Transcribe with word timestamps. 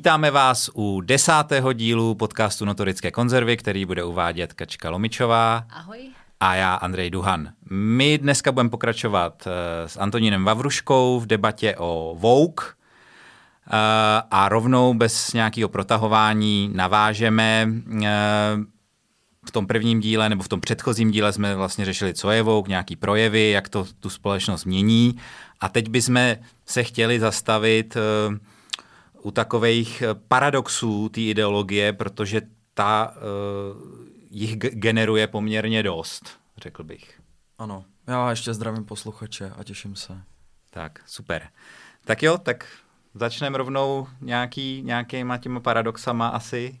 Vítáme 0.00 0.30
vás 0.30 0.70
u 0.74 1.00
desátého 1.00 1.72
dílu 1.72 2.14
podcastu 2.14 2.64
Notorické 2.64 3.10
konzervy, 3.10 3.56
který 3.56 3.84
bude 3.84 4.04
uvádět 4.04 4.52
Kačka 4.52 4.90
Lomičová. 4.90 5.64
Ahoj. 5.70 5.98
A 6.40 6.54
já, 6.54 6.74
Andrej 6.74 7.10
Duhan. 7.10 7.52
My 7.70 8.18
dneska 8.18 8.52
budeme 8.52 8.70
pokračovat 8.70 9.46
eh, 9.46 9.88
s 9.88 9.96
Antonínem 9.96 10.44
Vavruškou 10.44 11.20
v 11.20 11.26
debatě 11.26 11.76
o 11.78 12.16
Vogue 12.18 12.64
eh, 12.66 13.76
a 14.30 14.48
rovnou 14.48 14.94
bez 14.94 15.32
nějakého 15.32 15.68
protahování 15.68 16.70
navážeme. 16.74 17.68
Eh, 18.02 18.08
v 19.46 19.50
tom 19.50 19.66
prvním 19.66 20.00
díle 20.00 20.28
nebo 20.28 20.42
v 20.42 20.48
tom 20.48 20.60
předchozím 20.60 21.10
díle 21.10 21.32
jsme 21.32 21.54
vlastně 21.54 21.84
řešili, 21.84 22.14
co 22.14 22.30
je 22.30 22.42
Vogue, 22.42 22.68
nějaký 22.68 22.96
projevy, 22.96 23.50
jak 23.50 23.68
to 23.68 23.86
tu 24.00 24.10
společnost 24.10 24.64
mění. 24.64 25.16
A 25.60 25.68
teď 25.68 25.88
bychom 25.88 26.36
se 26.66 26.82
chtěli 26.82 27.20
zastavit 27.20 27.96
u 29.22 29.30
takových 29.30 30.02
paradoxů 30.28 31.08
té 31.08 31.20
ideologie, 31.20 31.92
protože 31.92 32.42
ta 32.74 33.14
jich 34.30 34.56
generuje 34.56 35.26
poměrně 35.26 35.82
dost, 35.82 36.30
řekl 36.62 36.84
bych. 36.84 37.20
Ano, 37.58 37.84
já 38.06 38.30
ještě 38.30 38.54
zdravím 38.54 38.84
posluchače 38.84 39.52
a 39.58 39.64
těším 39.64 39.96
se. 39.96 40.22
Tak, 40.70 41.02
super. 41.06 41.48
Tak 42.04 42.22
jo, 42.22 42.38
tak 42.38 42.66
začneme 43.14 43.58
rovnou 43.58 44.06
nějaký, 44.20 44.82
nějakýma 44.82 45.38
těma 45.38 45.60
paradoxama 45.60 46.28
asi. 46.28 46.80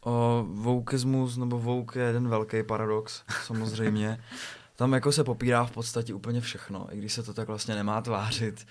O, 0.00 0.46
voukismus 0.48 1.36
nebo 1.36 1.58
vouk 1.58 1.96
je 1.96 2.02
jeden 2.02 2.28
velký 2.28 2.62
paradox, 2.62 3.22
samozřejmě. 3.44 4.24
Tam 4.76 4.92
jako 4.92 5.12
se 5.12 5.24
popírá 5.24 5.64
v 5.64 5.70
podstatě 5.70 6.14
úplně 6.14 6.40
všechno, 6.40 6.86
i 6.90 6.98
když 6.98 7.12
se 7.12 7.22
to 7.22 7.34
tak 7.34 7.48
vlastně 7.48 7.74
nemá 7.74 8.00
tvářit. 8.00 8.66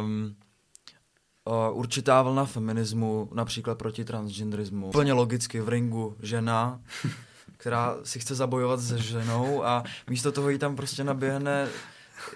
Um, 0.00 0.36
uh, 1.48 1.78
určitá 1.78 2.22
vlna 2.22 2.44
feminismu, 2.44 3.28
například 3.32 3.78
proti 3.78 4.04
transgenderismu. 4.04 4.90
Plně 4.90 5.12
logicky 5.12 5.60
v 5.60 5.68
ringu 5.68 6.16
žena 6.22 6.80
která 7.58 7.96
si 8.04 8.18
chce 8.18 8.34
zabojovat 8.34 8.80
se 8.80 8.98
ženou 8.98 9.64
a 9.64 9.84
místo 10.10 10.32
toho 10.32 10.50
jí 10.50 10.58
tam 10.58 10.76
prostě 10.76 11.04
naběhne 11.04 11.68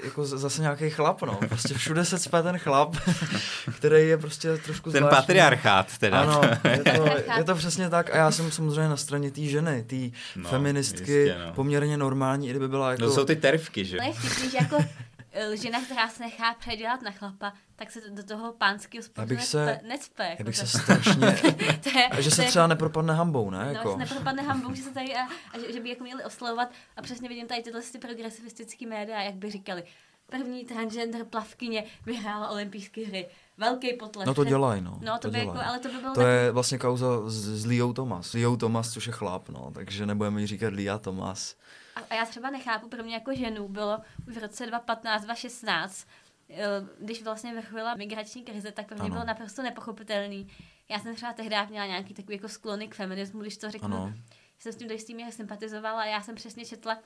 jako 0.05 0.25
zase 0.25 0.63
nějaký 0.63 0.91
chlap, 0.91 1.23
no. 1.23 1.41
Prostě 1.49 1.75
všude 1.75 2.05
se 2.05 2.19
cpe 2.19 2.43
ten 2.43 2.59
chlap, 2.59 2.97
který 3.77 4.09
je 4.09 4.19
prostě 4.19 4.57
trošku 4.57 4.93
Ten 4.93 4.99
zvláštní. 4.99 5.17
patriarchát 5.17 5.99
teda. 5.99 6.21
Ano, 6.21 6.41
je 6.71 6.79
to, 6.79 7.07
je 7.37 7.45
to 7.45 7.55
přesně 7.55 7.91
tak 7.91 8.15
a 8.15 8.17
já 8.17 8.31
jsem 8.31 8.51
samozřejmě 8.51 8.89
na 8.89 8.97
straně 8.97 9.31
té 9.31 9.41
ženy, 9.41 9.85
té 9.85 10.19
no, 10.37 10.51
feministky, 10.51 11.13
jistě, 11.13 11.37
no. 11.47 11.53
poměrně 11.53 11.97
normální, 11.97 12.47
i 12.47 12.51
kdyby 12.51 12.69
byla 12.69 12.91
jako... 12.91 13.03
No 13.03 13.11
jsou 13.11 13.25
ty 13.25 13.37
tervky, 13.37 13.85
že? 13.85 13.97
No 13.97 14.05
je 14.05 14.13
vtipný, 14.13 14.51
že 14.51 14.57
jako 14.61 14.77
Eh, 14.77 15.12
žena, 15.55 15.85
která 15.85 16.09
se 16.09 16.23
nechá 16.23 16.55
předělat 16.55 17.03
na 17.03 17.11
chlapa, 17.11 17.53
tak 17.77 17.91
se 17.91 18.01
do 18.11 18.23
toho 18.23 18.53
pánského 18.53 19.03
sportu 19.03 19.37
se, 19.39 19.81
necpe. 19.83 20.23
Jako 20.23 20.43
já 20.43 20.45
bych 20.45 20.57
se 20.57 20.67
strašně... 20.67 21.15
to 21.83 21.99
je, 21.99 22.09
a 22.09 22.21
že 22.21 22.31
se 22.31 22.43
třeba 22.43 22.67
nepropadne 22.67 23.15
hambou, 23.15 23.51
ne? 23.51 23.65
No, 23.65 23.73
jako. 23.73 23.89
No, 23.89 23.93
se 23.93 23.99
nepropadne 23.99 24.43
hambou, 24.43 24.75
že 24.75 24.83
se 24.83 24.91
tady 24.91 25.15
a, 25.15 25.23
a 25.25 25.59
že, 25.59 25.73
že, 25.73 25.81
by 25.81 25.89
jako 25.89 26.05
měli 26.05 26.25
oslovovat 26.25 26.69
a 26.97 27.03
přesně 27.03 27.29
vidím 27.29 27.47
tady 27.47 27.63
tyhle 27.63 27.83
ty 27.83 27.99
progresivistické 27.99 28.87
média, 28.87 29.23
jak 29.23 29.35
by 29.35 29.51
říkali. 29.51 29.85
První 30.31 30.65
transgender 30.65 31.25
plavkyně 31.25 31.85
vyhrála 32.07 32.49
olympijské 32.49 33.07
hry. 33.07 33.27
Velký 33.59 33.93
potlesk. 33.93 34.27
No 34.27 34.35
to 34.35 34.45
dělají, 34.45 34.83
no. 34.83 34.99
No 35.03 35.13
to, 35.13 35.19
to 35.19 35.31
by 35.31 35.39
jako, 35.39 35.59
ale 35.65 35.79
to 35.79 35.89
by 35.89 35.99
bylo... 35.99 36.15
To 36.15 36.21
tak... 36.21 36.29
je 36.29 36.51
vlastně 36.53 36.79
kauza 36.79 37.07
s, 37.27 37.63
s 37.63 37.67
Leo 37.67 37.93
Thomas. 37.93 38.35
Leo 38.35 38.57
Thomas, 38.57 38.93
což 38.93 39.07
je 39.07 39.13
chlap, 39.13 39.49
no, 39.49 39.71
takže 39.75 40.07
nebudeme 40.07 40.41
jí 40.41 40.47
říkat 40.47 40.73
Lia 40.73 40.99
Thomas. 40.99 41.57
A, 41.97 42.01
a 42.11 42.15
já 42.15 42.25
třeba 42.25 42.51
nechápu, 42.51 42.89
pro 42.89 43.03
mě 43.03 43.15
jako 43.15 43.35
ženu 43.35 43.69
bylo 43.69 43.99
už 44.29 44.37
v 44.37 44.39
roce 44.39 44.67
2015, 44.67 45.25
2016, 45.25 46.07
eh, 46.51 46.65
když 47.01 47.23
vlastně 47.23 47.55
vrcholila 47.55 47.95
migrační 47.95 48.43
krize, 48.45 48.73
tak 48.73 48.87
pro 48.87 48.97
mě 48.97 49.05
ano. 49.05 49.13
bylo 49.15 49.25
naprosto 49.25 49.63
nepochopitelný. 49.63 50.49
Já 50.89 50.99
jsem 50.99 51.15
třeba 51.15 51.33
tehdy 51.33 51.57
měla 51.71 51.87
nějaký 51.87 52.15
takový 52.15 52.37
jako 52.37 52.49
sklony 52.49 52.89
k 52.89 52.95
feminismu, 52.95 53.41
když 53.41 53.57
to 53.57 53.71
řeknu. 53.71 53.97
Ano. 53.97 54.15
Jsem 54.59 54.73
s 54.73 54.77
tím 54.77 54.89
do 54.89 54.95
jistý 54.95 55.15
míry 55.15 55.33
sympatizovala 55.33 56.03
a 56.03 56.05
já 56.05 56.23
jsem 56.23 56.35
přesně 56.35 56.65
četla 56.65 56.99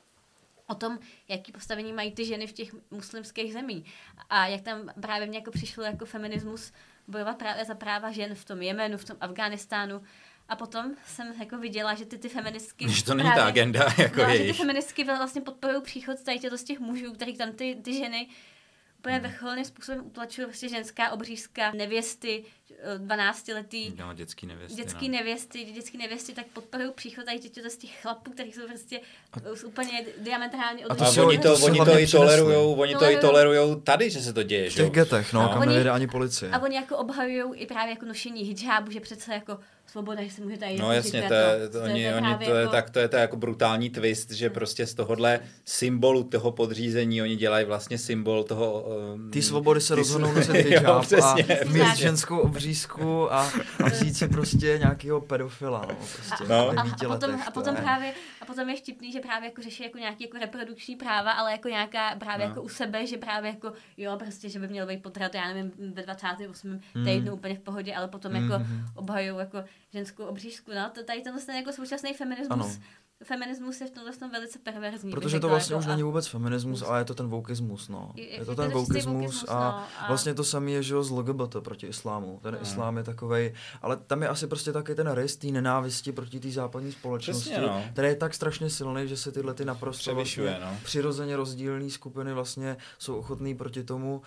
o 0.67 0.75
tom, 0.75 0.99
jaký 1.29 1.53
postavení 1.53 1.93
mají 1.93 2.13
ty 2.13 2.25
ženy 2.25 2.47
v 2.47 2.53
těch 2.53 2.75
muslimských 2.91 3.53
zemích. 3.53 3.95
A 4.31 4.47
jak 4.47 4.61
tam 4.61 4.89
právě 5.01 5.27
mě 5.27 5.39
jako 5.39 5.51
přišlo 5.51 5.85
jako 5.85 6.07
feminismus 6.07 6.73
bojovat 7.09 7.39
právě 7.39 7.65
za 7.65 7.75
práva 7.75 8.13
žen 8.13 8.35
v 8.35 8.45
tom 8.45 8.63
Jemenu, 8.63 8.99
v 8.99 9.05
tom 9.05 9.17
Afghánistánu. 9.21 10.03
A 10.49 10.57
potom 10.57 10.95
jsem 11.07 11.33
jako 11.41 11.59
viděla, 11.59 11.95
že 11.95 12.05
ty, 12.05 12.19
ty 12.19 12.29
feministky... 12.29 12.89
Že 12.93 13.05
to 13.05 13.15
není 13.15 13.29
právě, 13.29 13.43
ta 13.43 13.49
agenda 13.49 13.95
jako 13.99 14.23
no, 14.23 14.31
že 14.31 14.39
ty 14.39 14.53
feministky 14.53 15.05
vlastně 15.05 15.41
podporují 15.41 15.83
příchod 15.83 16.23
tady 16.23 16.41
z 16.57 16.65
těch 16.65 16.81
mužů, 16.81 17.13
který 17.13 17.37
tam 17.37 17.53
ty, 17.53 17.79
ty 17.83 17.95
ženy 17.95 18.29
úplně 18.99 19.19
hmm. 19.19 19.31
vrcholným 19.31 19.65
způsobem 19.65 20.07
utlačují 20.07 20.47
prostě 20.47 20.69
ženská 20.69 21.11
obřízka, 21.11 21.73
nevěsty, 21.73 22.45
12 22.99 23.49
letý. 23.49 23.93
No, 23.99 24.15
dětský 24.15 24.47
nevěsty. 24.47 24.77
Dětský 24.77 25.09
no. 25.09 25.19
nevěsty, 25.19 25.65
dětský 25.65 25.99
nevěsty, 25.99 26.33
tak 26.33 26.47
podporují 26.47 26.91
příchod 26.95 27.25
tady 27.25 27.39
těch, 27.39 27.73
z 27.73 27.77
těch 27.77 28.01
chlapů, 28.03 28.31
kteří 28.31 28.53
jsou 28.53 28.67
prostě 28.67 29.01
a, 29.33 29.57
jsou 29.57 29.69
úplně 29.69 30.07
diametrálně 30.19 30.87
odlišní. 30.87 31.23
A, 31.23 31.27
oni 31.27 31.39
to, 31.39 31.55
oni 31.59 31.79
to 31.79 31.99
i 31.99 32.07
tolerujou, 32.07 32.75
oni 32.75 32.95
to 32.95 33.05
i 33.05 33.17
tolerujou 33.17 33.75
tady, 33.75 34.11
že 34.11 34.21
se 34.21 34.33
to 34.33 34.43
děje, 34.43 34.71
že? 34.71 34.83
V 34.83 34.85
těch 34.85 34.95
getech, 34.95 35.33
no, 35.33 35.43
no. 35.43 35.49
kam 35.49 35.69
nejde 35.69 35.91
ani 35.91 36.07
policie. 36.07 36.51
A 36.51 36.59
oni 36.59 36.77
jako 36.77 36.97
obhajují 36.97 37.61
i 37.61 37.67
právě 37.67 37.91
jako 37.91 38.07
nošení 38.07 38.43
hijabu, 38.43 38.91
že 38.91 39.01
přece 39.01 39.35
jako 39.35 39.59
svoboda, 39.87 40.23
že 40.23 40.31
si 40.31 40.43
může 40.43 40.57
tady 40.57 40.79
No 40.79 40.93
jasně, 40.93 41.23
to, 41.23 41.35
je, 41.35 41.69
to, 41.69 41.83
oni, 41.83 42.11
to, 42.11 42.17
oni, 42.17 42.45
to, 42.45 42.55
je, 42.55 42.61
jako... 42.61 42.73
tak, 42.73 42.91
to 42.91 42.99
je 42.99 43.09
to 43.09 43.17
jako 43.17 43.37
brutální 43.37 43.91
twist, 43.91 44.31
že 44.31 44.51
prostě 44.51 44.87
z 44.87 44.95
tohohle 44.95 45.41
symbolu 45.65 46.25
toho 46.25 46.53
podřízení 46.53 47.23
oni 47.23 47.37
dělají 47.37 47.67
vlastně 47.67 47.99
symbol 47.99 48.45
toho... 48.45 48.87
Um, 49.15 49.31
ty 49.31 49.43
svobody 49.43 49.81
se 49.81 49.95
rozhodnou 49.95 50.33
nosit 50.33 50.53
hijab 50.67 51.05
a 51.23 51.35
mít 51.67 51.97
ženskou 51.97 52.49
obřízku 52.57 53.33
a, 53.33 53.53
a 53.85 53.89
vzít 53.89 54.17
si 54.17 54.29
prostě 54.29 54.79
nějakého 54.79 55.21
pedofila, 55.21 55.87
no, 55.89 55.95
prostě 55.95 56.45
a, 56.45 56.49
no. 56.49 56.71
a, 56.79 56.83
a, 56.83 57.09
potom, 57.09 57.43
a 57.47 57.51
potom 57.51 57.77
právě 57.77 58.15
a 58.41 58.45
potom 58.45 58.69
je 58.69 58.77
vtipný, 58.77 59.13
že 59.13 59.21
právě 59.21 59.49
jako 59.49 59.63
řeší 59.63 59.83
jako 59.83 59.99
nějaký 59.99 60.25
jako 60.25 60.39
reprodukční 60.39 60.97
práva, 60.97 61.33
ale 61.33 61.53
jako 61.53 61.69
nějaká 61.69 62.17
právě 62.17 62.47
no. 62.47 62.51
jako 62.51 62.63
u 62.63 62.69
sebe, 62.69 63.07
že 63.07 63.17
právě 63.17 63.51
jako 63.51 63.73
jo, 63.97 64.17
prostě, 64.19 64.49
že 64.49 64.59
by 64.59 64.69
měl 64.69 64.87
být 64.87 65.03
potrat, 65.03 65.35
já 65.35 65.49
nevím, 65.49 65.73
ve 65.95 66.03
28. 66.03 66.81
Mm. 66.95 67.05
týdnu 67.05 67.35
úplně 67.35 67.55
v 67.55 67.61
pohodě, 67.61 67.95
ale 67.95 68.09
potom 68.09 68.33
mm. 68.33 68.43
jako 68.43 68.59
mhm. 68.59 68.87
obhajují 68.95 69.39
jako 69.39 69.65
ženskou 69.93 70.25
obřízku. 70.25 70.71
No, 70.75 70.91
to 70.91 71.05
tady 71.05 71.21
ten 71.21 71.57
jako 71.57 71.73
současný 71.73 72.15
feminismus 72.15 72.51
ano 72.51 72.71
feminismus 73.25 73.81
je 73.81 73.87
v 73.87 73.91
tomhle 73.91 74.13
tom 74.13 74.31
velice 74.31 74.59
perverzní. 74.59 75.11
Protože 75.11 75.41
to 75.41 75.49
vlastně 75.49 75.75
jako 75.75 75.81
už 75.81 75.87
a... 75.87 75.91
není 75.91 76.03
vůbec 76.03 76.27
feminismus, 76.27 76.83
ale 76.83 77.01
je 77.01 77.05
to 77.05 77.15
ten 77.15 77.29
voukismus, 77.29 77.89
no. 77.89 78.13
Je, 78.15 78.39
je 78.39 78.45
to 78.45 78.55
ten 78.55 78.71
voukismus 78.71 79.45
a, 79.49 79.55
no, 79.55 80.05
a 80.05 80.09
vlastně 80.09 80.35
to 80.35 80.45
samé 80.45 80.71
je, 80.71 80.83
že 80.83 81.03
z 81.03 81.11
LGBT 81.11 81.57
proti 81.61 81.87
islámu. 81.87 82.41
Ten 82.43 82.55
no. 82.55 82.63
islám 82.63 82.97
je 82.97 83.03
takovej, 83.03 83.55
ale 83.83 83.97
tam 83.97 84.23
je 84.23 84.29
asi 84.29 84.47
prostě 84.47 84.73
taky 84.73 84.95
ten 84.95 85.13
rys 85.13 85.37
té 85.37 85.47
nenávisti 85.47 86.13
proti 86.13 86.41
té 86.41 86.51
západní 86.51 86.93
společnosti, 86.93 87.51
Přesně, 87.51 87.67
no. 87.67 87.85
který 87.93 88.09
je 88.09 88.17
tak 88.17 88.35
strašně 88.35 88.71
silný, 88.71 89.09
že 89.09 89.17
se 89.17 89.33
tyhle 89.33 89.55
ty 89.55 89.65
naprosto 89.65 90.15
vlastně 90.15 90.59
no. 90.61 90.77
přirozeně 90.85 91.37
rozdílné 91.37 91.91
skupiny 91.91 92.33
vlastně 92.33 92.77
jsou 92.99 93.17
ochotný 93.17 93.55
proti 93.55 93.85
tomu 93.85 94.17
uh, 94.17 94.25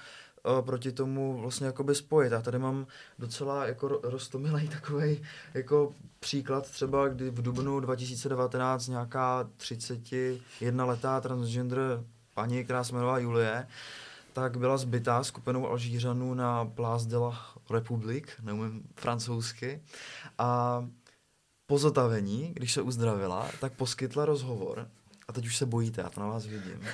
proti 0.61 0.91
tomu 0.91 1.41
vlastně 1.41 1.67
jakoby 1.67 1.95
spojit. 1.95 2.31
Já 2.31 2.41
tady 2.41 2.59
mám 2.59 2.87
docela 3.19 3.65
jako 3.65 3.87
roztomilý 4.03 4.67
takový 4.67 5.21
jako 5.53 5.93
příklad 6.19 6.71
třeba, 6.71 7.07
kdy 7.07 7.29
v 7.29 7.41
dubnu 7.41 7.79
2019 7.79 8.87
nějaká 8.87 9.49
31 9.57 10.85
letá 10.85 11.21
transgender 11.21 12.03
paní, 12.35 12.63
která 12.63 12.83
se 12.83 12.91
jmenovala 12.93 13.19
Julie, 13.19 13.67
tak 14.33 14.57
byla 14.57 14.77
zbytá 14.77 15.23
skupinou 15.23 15.67
Alžířanů 15.67 16.33
na 16.33 16.65
Place 16.65 17.09
de 17.09 17.17
la 17.17 17.53
République, 17.69 18.37
neumím 18.41 18.83
francouzsky, 18.95 19.81
a 20.37 20.85
po 21.65 21.77
zotavení, 21.77 22.53
když 22.53 22.73
se 22.73 22.81
uzdravila, 22.81 23.49
tak 23.59 23.73
poskytla 23.73 24.25
rozhovor 24.25 24.87
a 25.29 25.33
teď 25.33 25.45
už 25.45 25.57
se 25.57 25.65
bojíte, 25.65 26.01
já 26.01 26.09
to 26.09 26.21
na 26.21 26.27
vás 26.27 26.45
vidím, 26.45 26.87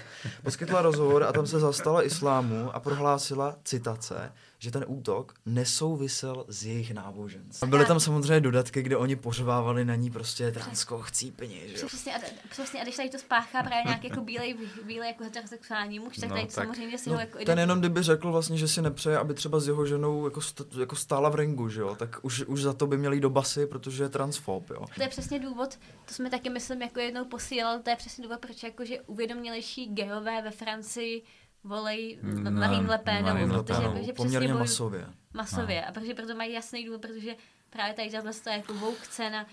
poskytla 0.43 0.81
rozhovor 0.81 1.23
a 1.23 1.31
tam 1.31 1.47
se 1.47 1.59
zastala 1.59 2.05
islámu 2.05 2.75
a 2.75 2.79
prohlásila 2.79 3.55
citace, 3.63 4.31
že 4.65 4.71
ten 4.71 4.85
útok 4.87 5.33
nesouvisel 5.45 6.45
s 6.47 6.65
jejich 6.65 6.93
náboženstvím. 6.93 7.69
Byly 7.69 7.85
tam 7.85 7.99
samozřejmě 7.99 8.39
dodatky, 8.39 8.81
kde 8.81 8.97
oni 8.97 9.15
pořvávali 9.15 9.85
na 9.85 9.95
ní 9.95 10.11
prostě 10.11 10.51
transko 10.51 11.01
chcípni, 11.01 11.61
že 11.65 11.81
jo? 11.81 11.87
Přesně 11.87 12.15
a, 12.15 12.19
přesně, 12.49 12.81
a 12.81 12.83
když 12.83 12.95
tady 12.95 13.09
to 13.09 13.17
spáchá 13.17 13.63
právě 13.63 13.83
nějaký 13.85 14.07
jako 14.07 14.21
bílej, 14.21 14.55
bílej 14.85 15.09
jako 15.09 15.23
heterosexuální 15.23 15.99
muž, 15.99 16.17
tak 16.17 16.29
no, 16.29 16.35
tady 16.35 16.47
tak, 16.47 16.51
samozřejmě 16.51 16.97
si 16.97 17.09
no, 17.09 17.15
ho 17.15 17.21
jako... 17.21 17.39
Ten 17.45 17.59
jenom 17.59 17.79
kdyby 17.79 18.01
řekl 18.01 18.31
vlastně, 18.31 18.57
že 18.57 18.67
si 18.67 18.81
nepřeje, 18.81 19.17
aby 19.17 19.33
třeba 19.33 19.59
s 19.59 19.67
jeho 19.67 19.85
ženou 19.85 20.25
jako, 20.25 20.39
st- 20.39 20.79
jako 20.79 20.95
stála 20.95 21.29
v 21.29 21.35
ringu, 21.35 21.69
že 21.69 21.81
jo? 21.81 21.95
Tak 21.95 22.19
už, 22.21 22.41
už 22.41 22.61
za 22.61 22.73
to 22.73 22.87
by 22.87 22.97
měli 22.97 23.19
do 23.19 23.29
basy, 23.29 23.65
protože 23.65 24.03
je 24.03 24.09
transfob, 24.09 24.69
jo? 24.69 24.85
To 24.95 25.01
je 25.01 25.07
přesně 25.09 25.39
důvod, 25.39 25.79
to 26.05 26.13
jsme 26.13 26.29
taky 26.29 26.49
myslím 26.49 26.81
jako 26.81 26.99
jednou 26.99 27.25
posílali, 27.25 27.83
to 27.83 27.89
je 27.89 27.95
přesně 27.95 28.23
důvod, 28.23 28.39
proč 28.39 28.63
jakože 28.63 29.01
uvědomělejší 29.01 29.87
geové 29.87 30.41
ve 30.41 30.51
Francii 30.51 31.23
volej 31.65 32.19
no, 32.21 32.51
Marine 32.51 32.89
Le 32.89 32.97
Penovou, 32.97 33.63
protože 33.63 34.03
že 34.03 34.13
poměrně 34.13 34.53
masově. 34.53 35.05
Masově. 35.33 35.81
No. 35.81 35.87
A 35.87 35.91
protože 35.91 36.13
proto 36.13 36.35
mají 36.35 36.53
jasný 36.53 36.85
důvod, 36.85 37.01
protože 37.01 37.35
právě 37.69 37.93
tady 37.93 38.09
tohle 38.09 38.33
to 38.33 38.49
jako 38.49 38.73
vouk 38.73 39.07
cena 39.07 39.45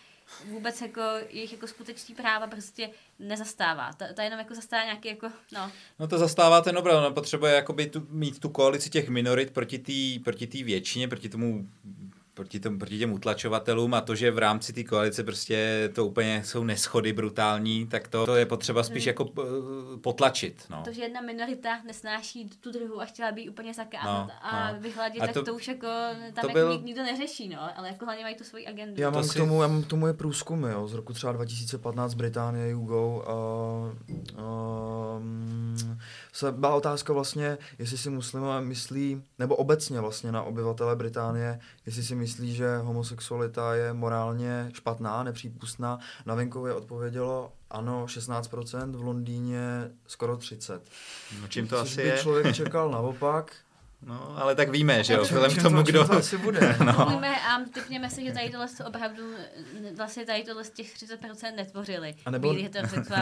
vůbec 0.50 0.80
jako 0.80 1.00
jejich 1.28 1.52
jako 1.52 1.66
skutečný 1.66 2.14
práva 2.14 2.46
prostě 2.46 2.90
nezastává. 3.18 3.92
Ta, 3.92 4.12
ta 4.14 4.22
jenom 4.22 4.38
jako 4.38 4.54
zastává 4.54 4.84
nějaký 4.84 5.08
jako, 5.08 5.28
no. 5.52 5.70
No 5.98 6.08
to 6.08 6.18
zastává 6.18 6.60
ten 6.60 6.78
obraz, 6.78 7.02
no 7.02 7.12
potřebuje 7.12 7.54
jakoby 7.54 7.86
tu, 7.86 8.06
mít 8.10 8.40
tu 8.40 8.48
koalici 8.48 8.90
těch 8.90 9.08
minorit 9.08 9.50
proti 9.50 9.78
té 9.78 10.24
proti 10.24 10.46
tý 10.46 10.62
většině, 10.62 11.08
proti 11.08 11.28
tomu 11.28 11.68
proti, 12.34 12.60
tom, 12.60 12.78
proti 12.78 12.98
těm 12.98 13.12
utlačovatelům 13.12 13.94
a 13.94 14.00
to, 14.00 14.14
že 14.14 14.30
v 14.30 14.38
rámci 14.38 14.72
té 14.72 14.84
koalice 14.84 15.24
prostě 15.24 15.90
to 15.94 16.06
úplně 16.06 16.42
jsou 16.44 16.64
neschody 16.64 17.12
brutální, 17.12 17.86
tak 17.86 18.08
to, 18.08 18.26
to 18.26 18.36
je 18.36 18.46
potřeba 18.46 18.82
spíš 18.82 19.04
hmm. 19.04 19.08
jako 19.08 19.24
potlačit. 20.00 20.64
No. 20.70 20.82
To, 20.84 20.92
že 20.92 21.02
jedna 21.02 21.20
minorita 21.20 21.82
nesnáší 21.86 22.48
tu 22.60 22.72
druhou 22.72 23.00
a 23.00 23.04
chtěla 23.04 23.32
by 23.32 23.48
úplně 23.48 23.74
zakázat 23.74 24.26
no, 24.26 24.30
a 24.42 24.72
no. 24.72 24.80
vyhladit, 24.80 25.22
a 25.22 25.26
tak 25.26 25.34
to, 25.34 25.42
to 25.42 25.54
už 25.54 25.68
jako 25.68 25.86
tam 26.34 26.42
to 26.42 26.48
jako 26.48 26.52
byl... 26.52 26.82
nikdo 26.84 27.02
neřeší, 27.02 27.48
no, 27.48 27.78
ale 27.78 27.88
jako 27.88 28.04
hlavně 28.04 28.24
mají 28.24 28.34
tu 28.34 28.44
svoji 28.44 28.66
agendu. 28.66 29.02
Já 29.02 29.10
mám, 29.10 29.22
to 29.22 29.28
k 29.28 29.36
tomu, 29.36 29.62
já 29.62 29.68
mám 29.68 29.82
k 29.82 29.86
tomu 29.86 30.06
je 30.06 30.12
průzkumy, 30.12 30.70
jo, 30.70 30.88
z 30.88 30.94
roku 30.94 31.12
třeba 31.12 31.32
2015 31.32 32.14
Británie, 32.14 32.74
Hugo 32.74 33.24
a, 33.26 33.32
a 34.42 34.52
se 36.32 36.52
byla 36.52 36.74
otázka 36.74 37.12
vlastně, 37.12 37.58
jestli 37.78 37.98
si 37.98 38.10
muslimové 38.10 38.60
myslí, 38.60 39.22
nebo 39.38 39.56
obecně 39.56 40.00
vlastně 40.00 40.32
na 40.32 40.42
obyvatele 40.42 40.96
Británie, 40.96 41.60
jestli 41.86 42.02
si 42.02 42.14
myslí, 42.22 42.54
že 42.54 42.78
homosexualita 42.78 43.74
je 43.74 43.92
morálně 43.92 44.70
špatná, 44.72 45.22
nepřípustná. 45.22 45.98
Na 46.26 46.34
venkově 46.34 46.74
odpovědělo 46.74 47.52
ano, 47.70 48.06
16%, 48.06 48.96
v 48.96 49.02
Londýně 49.02 49.90
skoro 50.06 50.36
30%. 50.36 50.80
No 51.40 51.48
čím 51.48 51.68
to 51.68 51.76
Což 51.76 51.88
asi 51.88 52.02
by 52.02 52.08
je? 52.08 52.18
člověk 52.18 52.54
čekal 52.54 52.90
naopak, 52.90 53.52
No, 54.06 54.38
ale 54.38 54.54
tak 54.54 54.70
víme, 54.70 55.04
že 55.04 55.12
jo, 55.12 55.22
vzhledem 55.22 55.58
k 55.58 55.62
tomu, 55.62 55.82
kdo... 55.82 56.04
To 56.04 56.12
asi 56.12 56.38
bude. 56.38 56.76
no. 56.84 57.06
Víme 57.10 57.40
a 57.40 57.64
typněme 57.74 58.10
si, 58.10 58.24
že 58.24 58.32
tady 58.32 58.50
tohle 58.50 58.66
opravdu, 58.86 59.22
vlastně 59.96 60.26
tady 60.26 60.44
tohle 60.44 60.64
z 60.64 60.70
těch 60.70 60.96
30% 60.96 61.56
netvořili. 61.56 62.14
A 62.26 62.30
nebo 62.30 62.54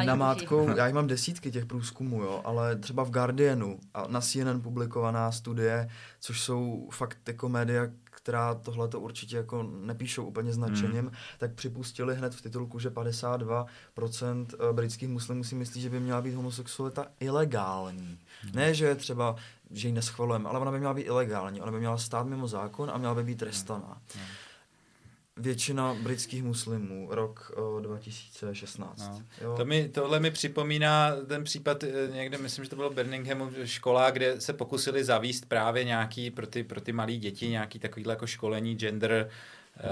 na 0.04 0.14
mátkou, 0.14 0.76
já 0.76 0.86
jich 0.86 0.94
mám 0.94 1.06
desítky 1.06 1.50
těch 1.50 1.66
průzkumů, 1.66 2.22
jo, 2.22 2.40
ale 2.44 2.76
třeba 2.76 3.02
v 3.02 3.10
Guardianu 3.10 3.78
a 3.94 4.06
na 4.08 4.20
CNN 4.20 4.60
publikovaná 4.62 5.32
studie, 5.32 5.88
což 6.20 6.40
jsou 6.40 6.88
fakt 6.92 7.18
jako 7.28 7.48
média, 7.48 7.86
která 8.22 8.54
tohle 8.54 8.88
to 8.88 9.00
určitě 9.00 9.36
jako 9.36 9.62
nepíšou 9.62 10.24
úplně 10.24 10.52
značením, 10.52 11.00
hmm. 11.00 11.12
tak 11.38 11.54
připustili 11.54 12.16
hned 12.16 12.34
v 12.34 12.42
titulku, 12.42 12.78
že 12.78 12.90
52% 12.90 14.46
eh, 14.54 14.72
britských 14.72 15.08
muslimů 15.08 15.44
si 15.44 15.54
myslí, 15.54 15.80
že 15.80 15.90
by 15.90 16.00
měla 16.00 16.22
být 16.22 16.34
homosexualita 16.34 17.06
ilegální. 17.20 18.18
Hmm. 18.42 18.52
Ne, 18.54 18.74
že 18.74 18.94
třeba 18.94 19.36
že 19.70 19.88
ji 19.88 19.92
neschvalujeme, 19.92 20.48
ale 20.48 20.58
ona 20.58 20.70
by 20.70 20.78
měla 20.78 20.94
být 20.94 21.02
ilegální, 21.02 21.60
ona 21.60 21.72
by 21.72 21.78
měla 21.78 21.98
stát 21.98 22.26
mimo 22.26 22.48
zákon 22.48 22.90
a 22.90 22.98
měla 22.98 23.14
by 23.14 23.24
být 23.24 23.38
trestaná. 23.38 24.00
Hmm. 24.14 24.24
Většina 25.40 25.94
britských 25.94 26.42
muslimů, 26.42 27.08
rok 27.10 27.52
uh, 27.74 27.82
2016. 27.82 28.98
No. 28.98 29.22
Jo. 29.40 29.54
To 29.56 29.64
mi, 29.64 29.88
tohle 29.88 30.20
mi 30.20 30.30
připomíná 30.30 31.16
ten 31.26 31.44
případ 31.44 31.84
eh, 31.84 32.08
někde, 32.12 32.38
myslím, 32.38 32.64
že 32.64 32.70
to 32.70 32.76
bylo 32.76 32.90
Birminghamu 32.90 33.50
škola, 33.64 34.10
kde 34.10 34.40
se 34.40 34.52
pokusili 34.52 35.04
zavíst 35.04 35.46
právě 35.46 35.84
nějaký 35.84 36.30
pro 36.30 36.46
ty, 36.46 36.64
pro 36.64 36.80
ty 36.80 36.92
malé 36.92 37.12
děti 37.12 37.48
nějaký 37.48 37.78
takovýhle 37.78 38.12
jako 38.12 38.26
školení 38.26 38.74
gender 38.74 39.30
uh, 39.30 39.84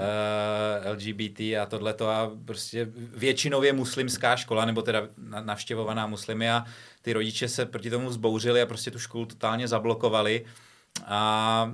eh, 0.85 0.91
LGBT 0.91 1.39
a 1.39 1.65
tohleto 1.69 2.09
a 2.09 2.31
prostě 2.45 2.87
většinově 2.93 3.73
muslimská 3.73 4.35
škola, 4.35 4.65
nebo 4.65 4.81
teda 4.81 5.07
navštěvovaná 5.41 6.07
muslimy 6.07 6.51
a 6.51 6.65
ty 7.01 7.13
rodiče 7.13 7.47
se 7.47 7.65
proti 7.65 7.89
tomu 7.89 8.11
zbouřili 8.11 8.61
a 8.61 8.65
prostě 8.65 8.91
tu 8.91 8.99
školu 8.99 9.25
totálně 9.25 9.67
zablokovali 9.67 10.45
a 11.05 11.73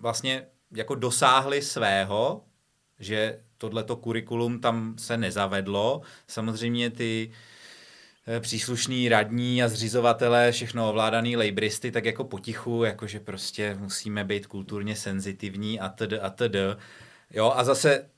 vlastně 0.00 0.46
jako 0.70 0.94
dosáhli 0.94 1.62
svého, 1.62 2.44
že 3.00 3.40
tohleto 3.58 3.96
kurikulum 3.96 4.60
tam 4.60 4.94
se 4.98 5.16
nezavedlo. 5.16 6.00
Samozřejmě 6.26 6.90
ty 6.90 7.30
eh, 8.26 8.40
příslušný 8.40 9.08
radní 9.08 9.62
a 9.62 9.68
zřizovatelé, 9.68 10.52
všechno 10.52 10.88
ovládaný 10.88 11.36
lejbristy, 11.36 11.90
tak 11.90 12.04
jako 12.04 12.24
potichu, 12.24 12.84
jakože 12.84 13.20
prostě 13.20 13.76
musíme 13.78 14.24
být 14.24 14.46
kulturně 14.46 14.96
senzitivní 14.96 15.80
a 15.80 15.88
td. 15.88 16.12
a 16.22 16.30
td. 16.30 16.56
Jo, 17.30 17.52
a 17.56 17.64
zase 17.64 18.08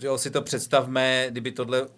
jo, 0.00 0.18
si 0.18 0.30
to 0.30 0.42
představme, 0.42 1.26
kdyby 1.30 1.52
tohle 1.52 1.88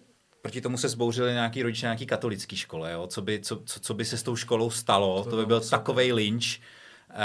proti 0.45 0.61
tomu 0.61 0.77
se 0.77 0.89
zbouřili 0.89 1.33
nějaký 1.33 1.63
rodiče 1.63 1.85
nějaký 1.85 2.05
katolický 2.05 2.55
škole, 2.55 2.91
jo? 2.91 3.07
Co, 3.07 3.21
by, 3.21 3.39
co, 3.39 3.61
co, 3.65 3.79
co 3.79 3.93
by 3.93 4.05
se 4.05 4.17
s 4.17 4.23
tou 4.23 4.35
školou 4.35 4.69
stalo, 4.69 5.23
to, 5.23 5.29
to 5.29 5.37
by 5.37 5.45
byl 5.45 5.61
takový 5.61 6.13
lynč. 6.13 6.59
Uh, 7.15 7.21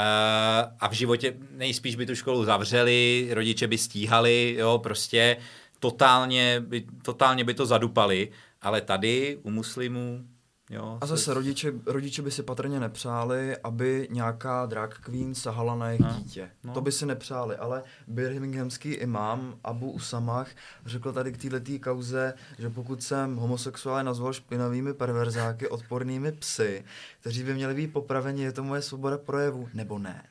a 0.81 0.88
v 0.88 0.92
životě 0.92 1.34
nejspíš 1.50 1.96
by 1.96 2.06
tu 2.06 2.14
školu 2.14 2.44
zavřeli, 2.44 3.28
rodiče 3.31 3.66
by 3.66 3.78
stíhali, 3.78 4.54
jo, 4.58 4.78
prostě 4.82 5.37
totálně 5.78 6.60
by, 6.60 6.84
totálně 7.02 7.44
by 7.44 7.54
to 7.54 7.66
zadupali, 7.66 8.31
ale 8.62 8.81
tady 8.81 9.38
u 9.42 9.50
muslimů 9.50 10.25
Jo, 10.70 10.99
a 11.00 11.06
zase 11.06 11.34
rodiče, 11.34 11.72
rodiče 11.87 12.22
by 12.22 12.31
si 12.31 12.43
patrně 12.43 12.81
nepřáli, 12.81 13.56
aby 13.56 14.08
nějaká 14.11 14.67
drag 14.67 14.99
queen 15.00 15.34
sahala 15.34 15.75
na 15.75 15.88
jejich 15.88 16.00
no, 16.00 16.14
dítě. 16.19 16.50
No. 16.64 16.72
To 16.72 16.81
by 16.81 16.93
si 16.93 17.06
nepřáli, 17.06 17.56
ale 17.56 17.82
birminghamský 18.06 18.88
imám 18.88 19.55
Abu 19.64 19.90
Usamach 19.90 20.49
řekl 20.87 21.12
tady 21.12 21.32
k 21.32 21.43
této 21.43 21.78
kauze, 21.81 22.34
že 22.58 22.70
pokud 22.70 23.02
jsem 23.02 23.37
homosexuál 23.37 24.05
nazval 24.05 24.32
špinavými 24.32 24.94
perverzáky, 24.94 25.69
odpornými 25.69 26.32
psy, 26.32 26.84
kteří 27.20 27.44
by 27.44 27.55
měli 27.55 27.75
být 27.75 27.93
popraveni, 27.93 28.43
je 28.43 28.52
to 28.52 28.64
moje 28.64 28.82
svoboda 28.82 29.19
projevu, 29.19 29.69
nebo 29.75 29.99
ne. 29.99 30.23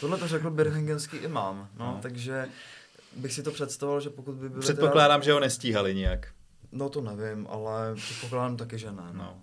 Tohle 0.00 0.18
to 0.18 0.28
řekl 0.28 0.50
birminghamský 0.50 1.16
imám, 1.16 1.68
no, 1.78 1.86
no. 1.86 1.98
takže 2.02 2.48
bych 3.16 3.32
si 3.32 3.42
to 3.42 3.50
představoval, 3.50 4.00
že 4.00 4.10
pokud 4.10 4.34
by 4.34 4.48
byli 4.48 4.60
Předpokládám, 4.60 5.20
teda... 5.20 5.24
že 5.24 5.32
ho 5.32 5.40
nestíhali 5.40 5.94
nijak. 5.94 6.28
No 6.72 6.88
to 6.88 7.00
nevím, 7.00 7.46
ale 7.50 7.94
předpokládám 7.94 8.56
taky, 8.56 8.78
že 8.78 8.92
ne. 8.92 9.02
No. 9.12 9.12
no. 9.12 9.42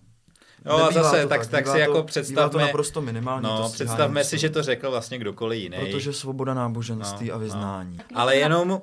No 0.66 0.84
a 0.84 0.92
zase, 0.92 1.28
tak, 1.28 1.42
tak, 1.42 1.48
tak 1.48 1.66
si 1.68 1.72
to, 1.72 1.78
jako 1.78 2.04
představme... 2.04 2.50
to 2.50 2.58
naprosto 2.58 3.02
minimální. 3.02 3.44
No, 3.44 3.64
to 3.64 3.70
představme 3.70 4.24
si, 4.24 4.38
že 4.38 4.50
to 4.50 4.64
řekl 4.64 4.92
vlastně 4.92 5.18
kdokoliv 5.18 5.62
jiný. 5.62 5.78
Protože 5.80 6.14
svoboda 6.14 6.54
náboženství 6.54 7.28
no, 7.28 7.34
a 7.34 7.38
no. 7.38 7.44
vyznání. 7.44 7.98
No. 7.98 8.20
Ale 8.20 8.36
jenom 8.36 8.82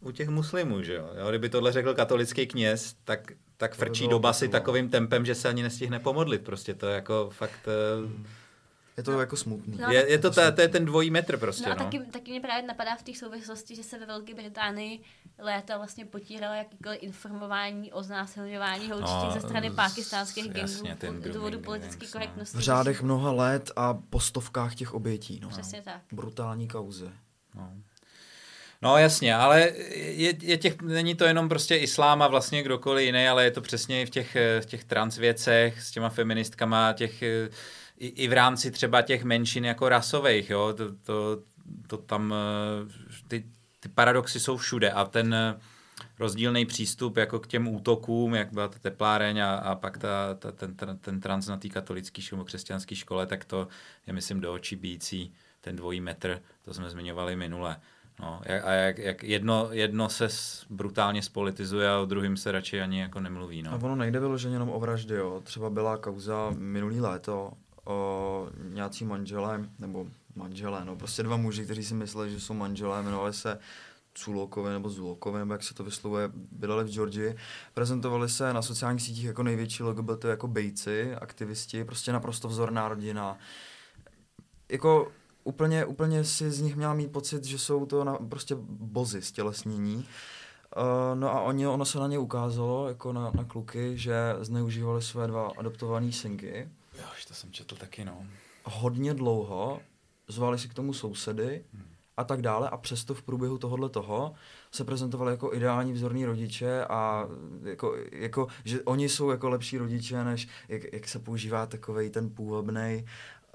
u 0.00 0.10
těch 0.10 0.28
muslimů, 0.28 0.82
že 0.82 0.94
jo? 0.94 1.08
jo? 1.18 1.28
Kdyby 1.28 1.48
tohle 1.48 1.72
řekl 1.72 1.94
katolický 1.94 2.46
kněz, 2.46 2.94
tak, 3.04 3.32
tak 3.56 3.74
frčí 3.74 4.08
do 4.08 4.18
basy 4.18 4.48
takovým 4.48 4.88
tempem, 4.88 5.26
že 5.26 5.34
se 5.34 5.48
ani 5.48 5.62
nestihne 5.62 5.98
pomodlit. 5.98 6.44
Prostě 6.44 6.74
to 6.74 6.86
je 6.86 6.94
jako 6.94 7.30
fakt... 7.32 7.68
Hmm 8.06 8.24
je 8.96 9.02
to 9.02 9.20
jako 9.20 9.36
smutný. 9.36 9.78
No, 9.80 9.90
je, 9.90 10.10
je 10.10 10.18
to, 10.18 10.30
ta, 10.30 10.50
to 10.50 10.60
je 10.60 10.68
ten 10.68 10.84
dvojí 10.84 11.10
metr 11.10 11.36
prostě. 11.36 11.66
No 11.66 11.72
a 11.72 11.74
no. 11.74 11.84
Taky, 11.84 11.98
taky 11.98 12.30
mě 12.30 12.40
právě 12.40 12.66
napadá 12.66 12.96
v 12.96 13.02
té 13.02 13.14
souvislosti, 13.14 13.76
že 13.76 13.82
se 13.82 13.98
ve 13.98 14.06
Velké 14.06 14.34
Británii 14.34 15.00
léta 15.38 15.76
vlastně 15.76 16.06
potíralo 16.06 16.54
jakýkoliv 16.54 17.02
informování 17.02 17.92
o 17.92 18.02
znásilňování 18.02 18.90
holčiček 18.90 19.24
no, 19.24 19.30
ze 19.30 19.40
strany 19.40 19.70
pakistánských 19.70 20.52
gangů 20.52 20.68
z 20.68 21.32
důvodu 21.32 21.58
politické 21.58 22.06
no. 22.06 22.12
korektnosti. 22.12 22.58
V 22.58 22.60
řádech 22.60 23.02
mnoha 23.02 23.32
let 23.32 23.70
a 23.76 23.94
po 23.94 24.20
stovkách 24.20 24.74
těch 24.74 24.94
obětí. 24.94 25.40
No. 25.42 25.48
Přesně 25.48 25.82
tak. 25.82 26.00
Brutální 26.12 26.68
kauzy. 26.68 27.10
No. 27.54 27.72
No 28.82 28.98
jasně, 28.98 29.34
ale 29.34 29.60
je, 29.94 30.34
je 30.42 30.56
těch, 30.56 30.82
není 30.82 31.14
to 31.14 31.24
jenom 31.24 31.48
prostě 31.48 31.76
islám 31.76 32.22
a 32.22 32.28
vlastně 32.28 32.62
kdokoliv 32.62 33.06
jiný, 33.06 33.28
ale 33.28 33.44
je 33.44 33.50
to 33.50 33.60
přesně 33.60 34.06
v 34.06 34.10
těch, 34.10 34.36
v 34.60 34.66
těch 34.66 34.84
transvěcech 34.84 35.82
s 35.82 35.90
těma 35.90 36.08
feministkama, 36.08 36.92
těch 36.92 37.22
i, 38.00 38.06
i 38.06 38.28
v 38.28 38.32
rámci 38.32 38.70
třeba 38.70 39.02
těch 39.02 39.24
menšin 39.24 39.64
jako 39.64 39.88
rasových, 39.88 40.50
jo, 40.50 40.74
to, 40.76 40.92
to, 41.02 41.42
to 41.86 41.96
tam, 41.96 42.34
eh, 42.34 43.18
ty, 43.28 43.44
ty 43.80 43.88
paradoxy 43.88 44.40
jsou 44.40 44.56
všude 44.56 44.90
a 44.90 45.04
ten 45.04 45.34
eh, 45.34 45.60
rozdílný 46.18 46.66
přístup 46.66 47.16
jako 47.16 47.38
k 47.40 47.46
těm 47.46 47.68
útokům, 47.68 48.34
jak 48.34 48.52
byla 48.52 48.68
ta 48.68 48.78
tepláreň 48.78 49.38
a, 49.38 49.54
a 49.54 49.74
pak 49.74 49.98
ta, 49.98 50.34
ta, 50.34 50.52
ten, 50.52 50.74
ten, 50.74 50.98
ten 50.98 51.20
trans 51.20 51.46
na 51.46 51.56
té 51.56 51.68
katolické 51.68 52.22
škole, 52.22 52.44
křesťanské 52.44 52.96
škole, 52.96 53.26
tak 53.26 53.44
to 53.44 53.68
je, 54.06 54.12
myslím, 54.12 54.40
do 54.40 54.52
očí 54.52 54.76
bící, 54.76 55.32
ten 55.60 55.76
dvojí 55.76 56.00
metr, 56.00 56.42
to 56.64 56.74
jsme 56.74 56.90
zmiňovali 56.90 57.36
minule. 57.36 57.76
No, 58.20 58.40
a 58.64 58.70
jak, 58.72 58.98
jak 58.98 59.24
jedno, 59.24 59.68
jedno 59.70 60.08
se 60.08 60.28
brutálně 60.70 61.22
spolitizuje 61.22 61.90
a 61.90 61.98
o 61.98 62.04
druhým 62.04 62.36
se 62.36 62.52
radši 62.52 62.80
ani 62.80 63.00
jako 63.00 63.20
nemluví. 63.20 63.62
No. 63.62 63.72
A 63.72 63.74
ono 63.74 63.96
nejde 63.96 64.20
vyloženě 64.20 64.54
jenom 64.54 64.70
o 64.70 64.80
vraždy, 64.80 65.14
jo. 65.14 65.40
Třeba 65.44 65.70
byla 65.70 65.96
kauza 65.96 66.50
minulý 66.56 67.00
léto, 67.00 67.52
o 67.90 68.50
nějací 68.62 69.04
manželé, 69.04 69.68
nebo 69.78 70.06
manželé, 70.36 70.84
no 70.84 70.96
prostě 70.96 71.22
dva 71.22 71.36
muži, 71.36 71.64
kteří 71.64 71.84
si 71.84 71.94
mysleli, 71.94 72.30
že 72.30 72.40
jsou 72.40 72.54
manželé, 72.54 73.00
jmenovali 73.00 73.32
se 73.32 73.58
Culokové 74.14 74.72
nebo 74.72 74.88
Zulokové, 74.88 75.38
nebo 75.38 75.52
jak 75.52 75.62
se 75.62 75.74
to 75.74 75.84
vyslovuje, 75.84 76.30
bydleli 76.34 76.84
v 76.84 76.90
Georgii. 76.90 77.36
Prezentovali 77.74 78.28
se 78.28 78.52
na 78.52 78.62
sociálních 78.62 79.02
sítích 79.02 79.24
jako 79.24 79.42
největší 79.42 79.82
LGBT, 79.82 80.24
jako 80.24 80.48
bejci, 80.48 81.14
aktivisti, 81.14 81.84
prostě 81.84 82.12
naprosto 82.12 82.48
vzorná 82.48 82.88
rodina. 82.88 83.38
Jako 84.68 85.12
úplně, 85.44 85.84
úplně 85.84 86.24
si 86.24 86.50
z 86.50 86.60
nich 86.60 86.76
měla 86.76 86.94
mít 86.94 87.12
pocit, 87.12 87.44
že 87.44 87.58
jsou 87.58 87.86
to 87.86 88.04
na, 88.04 88.18
prostě 88.28 88.56
bozy 88.68 89.22
stělesnění. 89.22 89.96
Uh, 89.96 91.18
no 91.20 91.30
a 91.30 91.40
oni, 91.40 91.66
ono 91.66 91.84
se 91.84 91.98
na 91.98 92.06
ně 92.06 92.18
ukázalo, 92.18 92.88
jako 92.88 93.12
na, 93.12 93.30
na 93.34 93.44
kluky, 93.44 93.98
že 93.98 94.36
zneužívali 94.40 95.02
své 95.02 95.26
dva 95.26 95.52
adoptované 95.58 96.12
synky 96.12 96.68
Jo, 96.98 97.04
to 97.28 97.34
jsem 97.34 97.52
četl 97.52 97.76
taky, 97.76 98.04
no. 98.04 98.26
Hodně 98.64 99.14
dlouho, 99.14 99.80
zvali 100.28 100.58
si 100.58 100.68
k 100.68 100.74
tomu 100.74 100.92
sousedy 100.92 101.64
hmm. 101.74 101.94
a 102.16 102.24
tak 102.24 102.42
dále 102.42 102.68
a 102.70 102.76
přesto 102.76 103.14
v 103.14 103.22
průběhu 103.22 103.58
tohohle 103.58 103.88
toho 103.88 104.34
se 104.70 104.84
prezentovali 104.84 105.32
jako 105.32 105.54
ideální 105.54 105.92
vzorní 105.92 106.24
rodiče 106.24 106.84
a 106.84 107.28
jako, 107.62 107.96
jako, 108.12 108.46
že 108.64 108.82
oni 108.82 109.08
jsou 109.08 109.30
jako 109.30 109.48
lepší 109.48 109.78
rodiče, 109.78 110.24
než 110.24 110.48
jak, 110.68 110.92
jak 110.92 111.08
se 111.08 111.18
používá 111.18 111.66
takový 111.66 112.10
ten 112.10 112.30
půvabný 112.30 113.06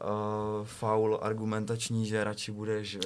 uh, 0.03 0.65
faul 0.65 1.19
argumentační, 1.21 2.07
že 2.07 2.23
radši 2.23 2.51
budeš 2.51 2.95
uh, 2.95 3.01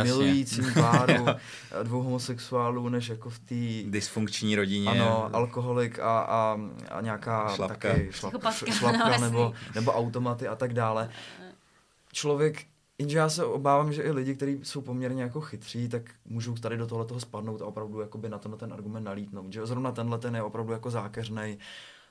v 0.00 0.04
milujícím 0.04 0.74
páru 0.74 1.26
dvou 1.82 2.02
homosexuálů, 2.02 2.88
než 2.88 3.08
jako 3.08 3.30
v 3.30 3.38
té... 3.38 3.90
Dysfunkční 3.90 4.56
rodině. 4.56 4.90
Ano, 4.90 5.30
alkoholik 5.32 5.98
a, 5.98 6.20
a, 6.20 6.60
a 6.90 7.00
nějaká 7.00 7.48
šlapka. 7.54 7.88
taky 7.88 8.08
šlap, 8.12 8.32
šlapka 8.70 9.08
no, 9.18 9.20
nebo, 9.20 9.52
nebo 9.74 9.92
automaty 9.92 10.48
a 10.48 10.56
tak 10.56 10.74
dále. 10.74 11.10
Člověk 12.12 12.66
Jenže 12.98 13.18
já 13.18 13.28
se 13.28 13.44
obávám, 13.44 13.92
že 13.92 14.02
i 14.02 14.10
lidi, 14.10 14.34
kteří 14.34 14.60
jsou 14.62 14.80
poměrně 14.80 15.22
jako 15.22 15.40
chytří, 15.40 15.88
tak 15.88 16.10
můžou 16.24 16.54
tady 16.54 16.76
do 16.76 16.86
tohle 16.86 17.04
toho 17.04 17.20
spadnout 17.20 17.62
a 17.62 17.66
opravdu 17.66 18.00
jakoby 18.00 18.28
na 18.28 18.38
tenhle 18.38 18.58
ten 18.58 18.72
argument 18.72 19.04
nalítnout. 19.04 19.52
Že 19.52 19.66
zrovna 19.66 19.92
tenhle 19.92 20.18
ten 20.18 20.36
je 20.36 20.42
opravdu 20.42 20.72
jako 20.72 20.90
zákeřnej. 20.90 21.58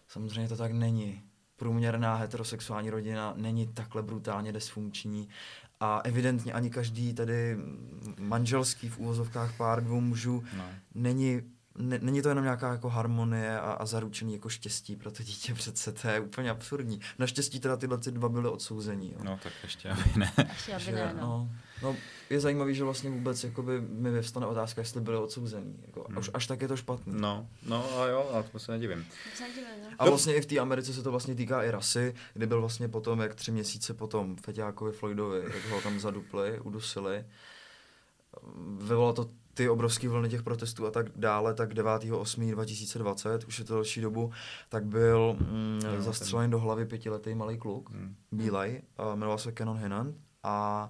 Samozřejmě 0.08 0.50
to 0.50 0.58
tak 0.58 0.72
není 0.72 1.22
průměrná 1.64 2.16
heterosexuální 2.16 2.90
rodina 2.90 3.34
není 3.38 3.68
takhle 3.68 4.04
brutálně 4.04 4.52
dysfunkční 4.52 5.30
a 5.80 6.00
evidentně 6.04 6.54
ani 6.54 6.70
každý 6.70 7.14
tady 7.14 7.58
manželský 8.20 8.90
v 8.90 8.98
úvozovkách 8.98 9.58
pár 9.58 9.84
dvou 9.84 10.02
mužů 10.02 10.44
no. 10.58 10.66
není 10.96 11.42
ne, 11.78 12.00
není 12.02 12.22
to 12.22 12.30
jenom 12.30 12.44
nějaká 12.44 12.72
jako 12.72 12.90
harmonie 12.90 13.60
a, 13.60 13.72
a 13.72 13.86
zaručený 13.86 14.34
jako 14.34 14.50
štěstí 14.50 14.96
pro 14.96 15.12
to 15.12 15.24
dítě 15.24 15.54
přece, 15.56 15.92
to 15.92 16.08
je 16.08 16.20
úplně 16.20 16.52
absurdní. 16.52 17.00
Naštěstí 17.20 17.60
teda 17.60 17.78
tyhle 17.78 17.98
ty 17.98 18.12
dva 18.12 18.30
byly 18.30 18.50
odsouzení. 18.50 19.12
Jo. 19.12 19.20
No 19.24 19.40
tak 19.44 19.54
ještě 19.64 19.90
aby 19.90 20.04
ne. 20.16 20.34
Ještě 20.50 20.74
aby 20.74 20.92
ne, 20.92 21.14
no. 21.18 21.22
no. 21.22 21.50
no. 21.82 21.96
je 22.30 22.40
zajímavý, 22.40 22.76
že 22.76 22.84
vlastně 22.84 23.10
vůbec 23.10 23.44
jakoby 23.44 23.82
mi 23.82 24.12
vyvstane 24.12 24.46
otázka, 24.46 24.82
jestli 24.82 25.02
byly 25.02 25.18
odsouzený. 25.18 25.76
Jako, 25.86 26.06
hmm. 26.10 26.18
už 26.18 26.30
až 26.34 26.48
tak 26.48 26.62
je 26.62 26.68
to 26.68 26.78
špatný. 26.78 27.14
No, 27.18 27.48
no 27.66 28.02
a 28.02 28.08
jo, 28.08 28.32
a 28.34 28.44
to 28.44 28.60
se 28.60 28.72
nedivím. 28.72 29.06
No. 29.82 29.90
A 30.00 30.06
vlastně 30.06 30.36
i 30.36 30.42
v 30.42 30.46
té 30.46 30.60
Americe 30.60 30.94
se 30.94 31.04
to 31.04 31.12
vlastně 31.12 31.36
týká 31.36 31.64
i 31.64 31.72
rasy, 31.72 32.14
kdy 32.34 32.48
byl 32.48 32.60
vlastně 32.60 32.88
potom, 32.88 33.20
jak 33.20 33.36
tři 33.36 33.52
měsíce 33.52 33.94
potom 33.94 34.36
Feťákovi 34.36 34.92
Floydovi, 34.92 35.44
jak 35.44 35.70
ho 35.70 35.82
tam 35.82 36.00
zadupli, 36.00 36.60
udusili. 36.60 37.26
Vyvolalo 38.82 39.14
to 39.14 39.30
ty 39.54 39.70
obrovské 39.70 40.10
vlny 40.10 40.30
těch 40.30 40.44
protestů 40.44 40.86
a 40.86 40.92
tak 40.92 41.06
dále, 41.16 41.54
tak 41.54 41.74
9.8.2020, 41.74 43.40
už 43.48 43.60
je 43.60 43.66
to 43.66 43.74
další 43.74 44.02
dobu, 44.02 44.32
tak 44.70 44.86
byl 44.86 45.36
mm, 45.40 45.80
no, 45.84 46.02
zastřelen 46.02 46.50
do 46.52 46.60
hlavy 46.60 46.86
pětiletý 46.86 47.36
malý 47.36 47.58
kluk, 47.58 47.90
hmm. 47.90 48.16
bílej, 48.32 48.82
uh, 49.00 49.16
jmenoval 49.16 49.38
se 49.38 49.52
Canon 49.52 49.78
Hinan 49.78 50.14
a 50.44 50.90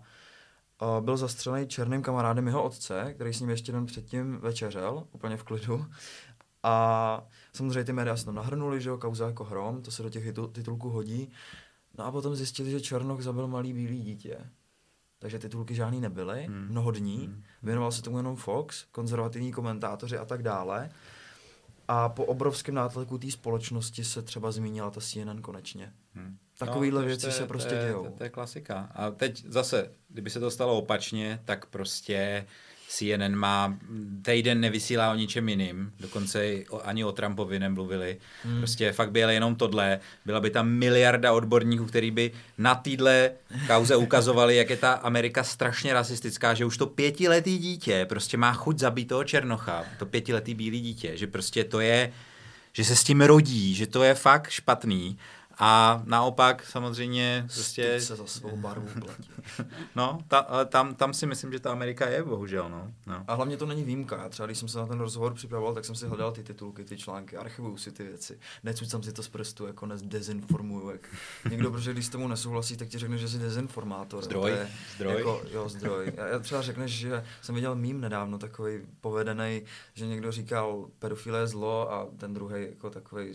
uh, 0.82 1.06
byl 1.06 1.18
zastřelený 1.18 1.68
černým 1.68 2.02
kamarádem 2.02 2.48
jeho 2.48 2.64
otce, 2.64 3.14
který 3.16 3.34
s 3.34 3.40
ním 3.40 3.50
ještě 3.50 3.72
den 3.72 3.86
předtím 3.86 4.38
večeřel, 4.38 5.08
úplně 5.12 5.38
v 5.38 5.44
klidu. 5.44 5.86
A 6.64 7.28
samozřejmě 7.54 7.84
ty 7.84 7.94
média 7.94 8.18
se 8.18 8.26
tam 8.26 8.36
nahrnuli, 8.36 8.82
že 8.82 8.90
jo, 8.90 8.98
kauza 8.98 9.28
jako 9.28 9.44
hrom, 9.44 9.82
to 9.82 9.92
se 9.92 10.04
do 10.04 10.10
těch 10.10 10.24
titulků 10.52 10.90
hodí. 10.90 11.32
No 11.98 12.06
a 12.06 12.12
potom 12.12 12.36
zjistili, 12.36 12.72
že 12.72 12.82
Černoch 12.82 13.22
zabil 13.22 13.48
malý 13.48 13.74
bílý 13.74 14.00
dítě 14.00 14.38
takže 15.24 15.40
titulky 15.40 15.76
žádný 15.76 16.02
nebyly, 16.02 16.46
hmm. 16.46 16.68
mnoho 16.70 16.92
dní. 16.92 17.18
Hmm. 17.18 17.44
Věnoval 17.64 17.92
se 17.92 18.02
tomu 18.02 18.18
jenom 18.18 18.36
Fox, 18.36 18.86
konzervativní 18.92 19.52
komentátoři 19.52 20.18
a 20.18 20.26
tak 20.26 20.44
dále. 20.44 20.90
A 21.88 22.10
po 22.10 22.26
obrovském 22.26 22.76
nátlaku 22.76 23.18
té 23.18 23.32
společnosti 23.32 24.04
se 24.04 24.22
třeba 24.22 24.52
zmínila 24.52 24.92
ta 24.92 25.02
CNN 25.02 25.42
konečně. 25.42 25.94
Hmm. 26.14 26.38
Takovýhle 26.58 27.02
no, 27.02 27.08
věci 27.08 27.26
je, 27.26 27.32
se 27.32 27.48
prostě 27.48 27.70
to 27.70 27.76
je, 27.76 27.82
dějou. 27.86 28.04
To, 28.04 28.12
to 28.12 28.24
je 28.24 28.30
klasika. 28.30 28.92
A 28.96 29.12
teď 29.12 29.46
zase, 29.48 29.92
kdyby 30.10 30.30
se 30.30 30.40
to 30.40 30.52
stalo 30.52 30.78
opačně, 30.78 31.42
tak 31.46 31.66
prostě 31.66 32.46
CNN 32.98 33.36
má 33.36 33.78
týden 34.22 34.60
nevysílá 34.60 35.12
o 35.12 35.16
ničem 35.16 35.50
jiným, 35.50 35.92
dokonce 36.00 36.54
ani 36.84 37.06
o 37.06 37.12
Trumpovi 37.12 37.60
nemluvili. 37.60 38.18
Hmm. 38.44 38.58
Prostě 38.58 38.92
fakt 38.92 39.12
by 39.12 39.20
jeli 39.20 39.34
jenom 39.34 39.56
tohle. 39.56 40.00
Byla 40.26 40.40
by 40.40 40.50
tam 40.50 40.70
miliarda 40.70 41.34
odborníků, 41.34 41.86
který 41.86 42.12
by 42.12 42.32
na 42.58 42.76
týdle 42.76 43.32
kauze 43.68 43.96
ukazovali, 43.96 44.56
jak 44.56 44.70
je 44.70 44.78
ta 44.78 44.94
Amerika 44.94 45.44
strašně 45.44 45.94
rasistická, 45.94 46.54
že 46.54 46.66
už 46.66 46.78
to 46.78 46.88
pětiletý 46.88 47.58
dítě 47.58 48.06
prostě 48.10 48.38
má 48.38 48.54
chuť 48.54 48.80
zabít 48.80 49.08
toho 49.08 49.24
Černocha, 49.24 49.86
to 50.00 50.06
pětiletý 50.06 50.54
bílý 50.54 50.82
dítě, 50.82 51.18
že 51.18 51.28
prostě 51.28 51.64
to 51.64 51.80
je, 51.80 52.14
že 52.74 52.84
se 52.84 52.96
s 52.96 53.04
tím 53.04 53.22
rodí, 53.22 53.76
že 53.76 53.88
to 53.88 54.04
je 54.04 54.14
fakt 54.14 54.50
špatný 54.50 55.18
a 55.60 56.02
naopak 56.06 56.66
samozřejmě 56.66 57.46
prostě... 57.54 58.02
se 58.02 58.16
za 58.16 58.28
svou 58.28 58.58
barvu 58.58 58.88
no, 59.96 60.20
ta, 60.28 60.40
ale 60.40 60.66
tam, 60.66 60.96
tam 60.96 61.14
si 61.14 61.26
myslím, 61.26 61.52
že 61.52 61.60
ta 61.60 61.72
Amerika 61.72 62.10
je, 62.10 62.24
bohužel, 62.24 62.70
no. 62.70 62.92
no. 63.08 63.24
A 63.28 63.34
hlavně 63.34 63.58
to 63.58 63.66
není 63.66 63.84
výjimka. 63.84 64.24
Já 64.24 64.30
třeba, 64.30 64.46
když 64.46 64.58
jsem 64.58 64.68
se 64.68 64.78
na 64.78 64.86
ten 64.86 65.00
rozhovor 65.00 65.34
připravoval, 65.34 65.74
tak 65.74 65.86
jsem 65.86 65.96
si 65.96 66.08
hledal 66.08 66.32
ty 66.32 66.44
titulky, 66.44 66.84
ty 66.86 66.98
články, 66.98 67.38
archivuju 67.38 67.78
si 67.78 67.92
ty 67.92 68.04
věci. 68.04 68.40
Necucám 68.64 69.04
si 69.04 69.14
to 69.14 69.24
z 69.24 69.28
prstu, 69.30 69.68
jako 69.68 69.88
dezinformuju. 70.02 70.90
Jak 70.90 71.10
někdo, 71.50 71.72
protože 71.72 71.94
když 71.94 72.06
s 72.06 72.10
tomu 72.10 72.28
nesouhlasí, 72.28 72.78
tak 72.78 72.88
ti 72.88 72.98
řekne, 72.98 73.18
že 73.18 73.28
jsi 73.28 73.40
dezinformátor. 73.40 74.24
Zdroj, 74.24 74.52
je, 74.52 74.70
zdroj. 74.96 75.16
Jako, 75.18 75.42
jo, 75.52 75.70
zdroj. 75.70 76.14
Já, 76.18 76.28
já 76.28 76.40
třeba 76.40 76.62
řekneš, 76.62 76.92
že 76.92 77.26
jsem 77.42 77.56
viděl 77.56 77.76
mím 77.76 78.02
nedávno, 78.02 78.38
takový 78.38 78.80
povedený, 79.02 79.62
že 79.94 80.08
někdo 80.08 80.32
říkal, 80.32 80.88
pedofile 81.00 81.40
je 81.40 81.48
zlo 81.48 81.92
a 81.94 82.08
ten 82.18 82.34
druhý 82.34 82.62
jako 82.70 82.90
takový 82.90 83.34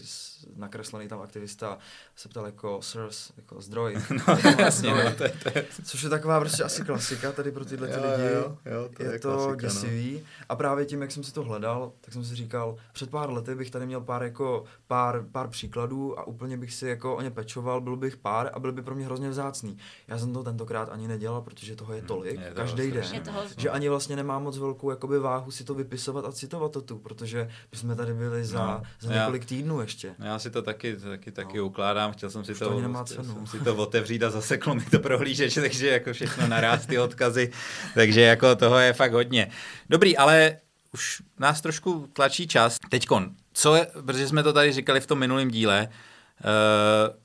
nakreslený 0.57 1.09
tam 1.09 1.21
aktivista 1.21 1.79
se 2.19 2.29
ptal 2.29 2.47
jako 2.47 2.83
source, 2.83 3.33
jako 3.37 3.61
zdroj. 3.61 3.97
No, 4.11 4.39
jako 4.45 4.63
jasně, 4.63 4.91
zdroj, 4.91 5.05
no, 5.05 5.15
to 5.15 5.25
je, 5.25 5.33
to 5.43 5.59
je. 5.59 5.67
Což 5.85 6.03
je 6.03 6.09
taková 6.09 6.41
prostě 6.41 6.63
asi 6.63 6.85
klasika 6.85 7.33
tady 7.33 7.53
pro 7.53 7.65
tyhle 7.65 7.89
ty 7.89 7.95
jo, 7.95 8.01
lidi. 8.17 8.35
Jo, 8.35 8.59
jo, 8.65 8.89
to 8.97 9.03
je, 9.03 9.13
je 9.13 9.19
to 9.19 9.29
klasika, 9.29 9.51
no. 9.51 9.57
děsivý. 9.57 10.15
No. 10.15 10.21
A 10.49 10.57
právě 10.57 10.85
tím, 10.85 11.03
jak 11.03 11.13
jsem 11.13 11.25
si 11.25 11.33
to 11.33 11.43
hledal, 11.43 11.93
tak 12.01 12.15
jsem 12.15 12.25
si 12.25 12.35
říkal, 12.35 12.77
před 12.93 13.11
pár 13.11 13.31
lety 13.31 13.55
bych 13.55 13.71
tady 13.71 13.87
měl 13.87 14.01
pár 14.01 14.23
jako 14.23 14.65
pár, 14.87 15.25
pár 15.33 15.49
příkladů 15.49 16.19
a 16.19 16.27
úplně 16.27 16.57
bych 16.57 16.75
si 16.75 16.87
jako 16.89 17.17
o 17.17 17.23
ně 17.23 17.31
pečoval, 17.31 17.81
byl 17.81 17.97
bych 17.97 18.17
pár 18.17 18.51
a 18.53 18.59
byl 18.59 18.73
by 18.73 18.83
pro 18.83 18.95
mě 18.95 19.05
hrozně 19.05 19.31
vzácný. 19.31 19.77
Já 20.09 20.19
jsem 20.19 20.33
to 20.33 20.43
tentokrát 20.43 20.89
ani 20.89 21.09
nedělal, 21.09 21.43
protože 21.43 21.77
toho 21.77 21.93
je 21.93 21.99
hmm, 21.99 22.09
tolik, 22.09 22.41
je 22.41 22.53
každý 22.55 22.91
den, 22.91 23.05
je 23.13 23.21
toho... 23.21 23.43
že 23.57 23.71
ani 23.71 23.89
vlastně 23.89 24.17
nemá 24.17 24.39
moc 24.39 24.59
velkou 24.59 24.91
jakoby 24.91 25.19
váhu 25.19 25.51
si 25.51 25.65
to 25.65 25.75
vypisovat 25.75 26.25
a 26.25 26.33
citovat 26.33 26.73
to 26.73 26.81
tu, 26.81 26.99
protože 26.99 27.51
bychom 27.71 27.97
tady 27.97 28.15
byli 28.15 28.45
za, 28.45 28.67
no, 28.67 28.83
za 29.01 29.15
několik 29.15 29.43
já, 29.43 29.49
týdnů 29.49 29.81
ještě. 29.81 30.15
Já 30.19 30.39
si 30.39 30.51
to 30.51 30.63
taky, 30.63 30.97
taky, 30.97 31.33
taky 31.33 31.59
no. 31.59 31.65
ukládám, 31.65 32.08
chtěl 32.13 32.31
jsem 32.31 32.45
si 32.45 32.55
to, 32.55 32.71
to 32.71 32.81
nemá 32.81 33.05
cenu. 33.05 33.35
Jsem 33.35 33.47
si 33.47 33.61
to 33.61 33.77
otevřít 33.77 34.23
a 34.23 34.31
zaseklo 34.31 34.75
mi 34.75 34.85
to 34.85 34.99
prohlížeč, 34.99 35.55
takže 35.55 35.89
jako 35.89 36.13
všechno 36.13 36.49
naráz 36.49 36.87
ty 36.87 36.99
odkazy, 36.99 37.53
takže 37.95 38.21
jako 38.21 38.57
toho 38.57 38.79
je 38.79 38.93
fakt 38.93 39.13
hodně. 39.13 39.51
Dobrý, 39.91 40.17
ale 40.17 40.57
už 40.95 41.23
nás 41.39 41.61
trošku 41.61 42.09
tlačí 42.13 42.49
čas. 42.49 42.77
Teďkon, 42.91 43.31
co 43.53 43.75
je, 43.75 43.87
protože 44.07 44.29
jsme 44.29 44.43
to 44.43 44.53
tady 44.53 44.73
říkali 44.73 45.01
v 45.01 45.07
tom 45.07 45.19
minulém 45.19 45.51
díle, 45.51 45.89
uh, 45.89 47.17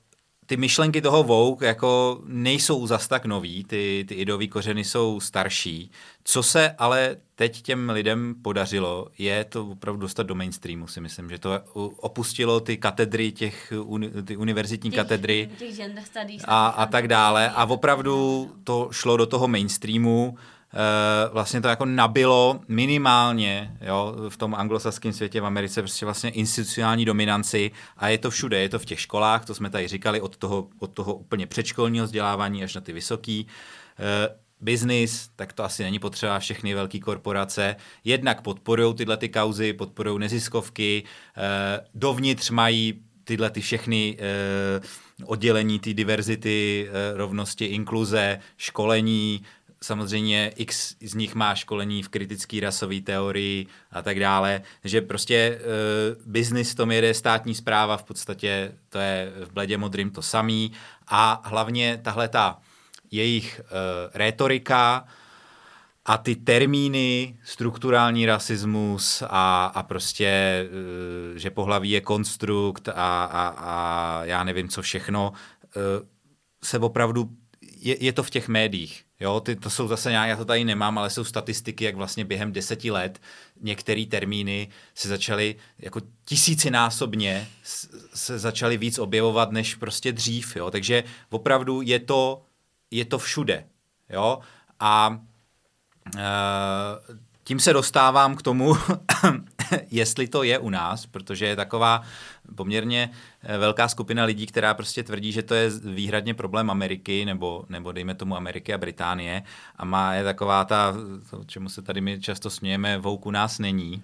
ty 0.46 0.56
myšlenky 0.56 1.02
toho 1.02 1.22
Vogue 1.22 1.66
jako 1.68 2.20
nejsou 2.26 2.86
zas 2.86 3.08
tak 3.08 3.24
nový, 3.24 3.64
ty, 3.64 4.04
ty 4.08 4.14
idové 4.14 4.46
kořeny 4.46 4.84
jsou 4.84 5.20
starší. 5.20 5.90
Co 6.24 6.42
se 6.42 6.70
ale 6.78 7.16
teď 7.34 7.62
těm 7.62 7.90
lidem 7.90 8.34
podařilo, 8.42 9.06
je 9.18 9.44
to 9.44 9.66
opravdu 9.66 10.00
dostat 10.00 10.22
do 10.22 10.34
mainstreamu, 10.34 10.86
si 10.86 11.00
myslím, 11.00 11.30
že 11.30 11.38
to 11.38 11.50
opustilo 11.96 12.60
ty 12.60 12.76
katedry, 12.76 13.32
těch 13.32 13.72
uni, 13.84 14.10
ty 14.24 14.36
univerzitní 14.36 14.90
těch, 14.90 14.96
katedry 14.96 15.50
těch 15.58 15.74
a, 16.44 16.66
a 16.66 16.86
tak 16.86 17.08
dále. 17.08 17.50
A 17.50 17.64
opravdu 17.64 18.50
to 18.64 18.88
šlo 18.92 19.16
do 19.16 19.26
toho 19.26 19.48
mainstreamu, 19.48 20.36
vlastně 21.32 21.60
to 21.60 21.68
jako 21.68 21.84
nabilo 21.84 22.60
minimálně 22.68 23.76
jo, 23.80 24.16
v 24.28 24.36
tom 24.36 24.54
anglosaském 24.54 25.12
světě 25.12 25.40
v 25.40 25.46
Americe 25.46 25.82
prostě 25.82 26.06
vlastně 26.06 26.30
institucionální 26.30 27.04
dominanci 27.04 27.70
a 27.96 28.08
je 28.08 28.18
to 28.18 28.30
všude, 28.30 28.58
je 28.58 28.68
to 28.68 28.78
v 28.78 28.84
těch 28.84 29.00
školách, 29.00 29.44
to 29.44 29.54
jsme 29.54 29.70
tady 29.70 29.88
říkali, 29.88 30.20
od 30.20 30.36
toho, 30.36 30.68
od 30.78 30.90
toho 30.90 31.14
úplně 31.14 31.46
předškolního 31.46 32.04
vzdělávání 32.04 32.64
až 32.64 32.74
na 32.74 32.80
ty 32.80 32.92
vysoký. 32.92 33.46
Uh, 33.98 34.34
biznis, 34.60 35.30
tak 35.36 35.52
to 35.52 35.64
asi 35.64 35.82
není 35.82 35.98
potřeba 35.98 36.38
všechny 36.38 36.74
velké 36.74 36.98
korporace. 36.98 37.76
Jednak 38.04 38.42
podporují 38.42 38.94
tyhle 38.94 39.16
ty 39.16 39.28
kauzy, 39.28 39.72
podporují 39.72 40.18
neziskovky, 40.18 41.02
uh, 41.04 41.42
dovnitř 41.94 42.50
mají 42.50 43.02
tyhle 43.24 43.50
ty 43.50 43.60
všechny 43.60 44.16
uh, 44.18 45.28
oddělení 45.28 45.78
té 45.78 45.94
diverzity, 45.94 46.88
rovnosti, 47.14 47.64
inkluze, 47.64 48.38
školení, 48.56 49.42
samozřejmě 49.84 50.52
x 50.56 50.96
z 51.00 51.14
nich 51.14 51.34
má 51.34 51.54
školení 51.54 52.02
v 52.02 52.08
kritické 52.08 52.60
rasové 52.60 53.00
teorii 53.00 53.66
a 53.90 54.02
tak 54.02 54.20
dále, 54.20 54.62
že 54.84 55.00
prostě 55.00 55.58
uh, 55.58 56.32
biznis 56.32 56.74
tom 56.74 56.90
jede 56.90 57.14
státní 57.14 57.54
zpráva, 57.54 57.96
v 57.96 58.02
podstatě 58.02 58.72
to 58.88 58.98
je 58.98 59.32
v 59.44 59.52
bledě 59.52 59.78
modrým 59.78 60.10
to 60.10 60.22
samý 60.22 60.72
a 61.08 61.42
hlavně 61.44 62.00
tahle 62.02 62.28
ta 62.28 62.58
jejich 63.10 63.60
uh, 63.64 63.68
rétorika 64.14 65.04
a 66.04 66.18
ty 66.18 66.36
termíny, 66.36 67.38
strukturální 67.44 68.26
rasismus 68.26 69.22
a, 69.26 69.66
a 69.66 69.82
prostě, 69.82 70.64
uh, 71.32 71.38
že 71.38 71.50
pohlaví 71.50 71.90
je 71.90 72.00
konstrukt 72.00 72.88
a, 72.88 73.24
a, 73.24 73.54
a 73.58 74.24
já 74.24 74.44
nevím 74.44 74.68
co 74.68 74.82
všechno, 74.82 75.32
uh, 75.76 75.82
se 76.62 76.78
opravdu 76.78 77.30
je, 77.84 78.04
je 78.04 78.12
to 78.12 78.22
v 78.22 78.30
těch 78.30 78.48
médiích. 78.48 79.04
Jo, 79.24 79.40
ty, 79.40 79.56
to 79.56 79.70
jsou 79.70 79.88
zase 79.88 80.10
nějak, 80.10 80.28
já 80.28 80.36
to 80.36 80.44
tady 80.44 80.64
nemám, 80.64 80.98
ale 80.98 81.10
jsou 81.10 81.24
statistiky, 81.24 81.84
jak 81.84 81.94
vlastně 81.94 82.24
během 82.24 82.52
deseti 82.52 82.90
let 82.90 83.20
některé 83.60 84.04
termíny 84.06 84.68
se 84.94 85.08
začaly 85.08 85.56
jako 85.78 86.00
tisícinásobně 86.24 87.48
se 88.14 88.38
začaly 88.38 88.76
víc 88.76 88.98
objevovat 88.98 89.50
než 89.52 89.74
prostě 89.74 90.12
dřív. 90.12 90.56
Jo. 90.56 90.70
Takže 90.70 91.04
opravdu 91.30 91.82
je 91.82 91.98
to 91.98 92.42
je 92.90 93.04
to 93.04 93.18
všude. 93.18 93.64
Jo? 94.10 94.38
A 94.80 95.20
uh, 96.14 96.20
tím 97.44 97.60
se 97.60 97.72
dostávám 97.72 98.36
k 98.36 98.42
tomu, 98.42 98.76
jestli 99.90 100.28
to 100.28 100.42
je 100.42 100.58
u 100.58 100.70
nás, 100.70 101.06
protože 101.06 101.46
je 101.46 101.56
taková 101.56 102.02
poměrně 102.54 103.10
eh, 103.42 103.58
velká 103.58 103.88
skupina 103.88 104.24
lidí, 104.24 104.46
která 104.46 104.74
prostě 104.74 105.02
tvrdí, 105.02 105.32
že 105.32 105.42
to 105.42 105.54
je 105.54 105.70
výhradně 105.84 106.34
problém 106.34 106.70
Ameriky, 106.70 107.24
nebo, 107.24 107.64
nebo 107.68 107.92
dejme 107.92 108.14
tomu 108.14 108.36
Ameriky 108.36 108.74
a 108.74 108.78
Británie, 108.78 109.42
a 109.76 109.84
má 109.84 110.14
je 110.14 110.24
taková 110.24 110.64
ta, 110.64 110.94
to, 111.30 111.44
čemu 111.44 111.68
se 111.68 111.82
tady 111.82 112.00
my 112.00 112.20
často 112.20 112.50
smějeme, 112.50 112.98
vouk 112.98 113.26
u 113.26 113.30
nás 113.30 113.58
není. 113.58 114.02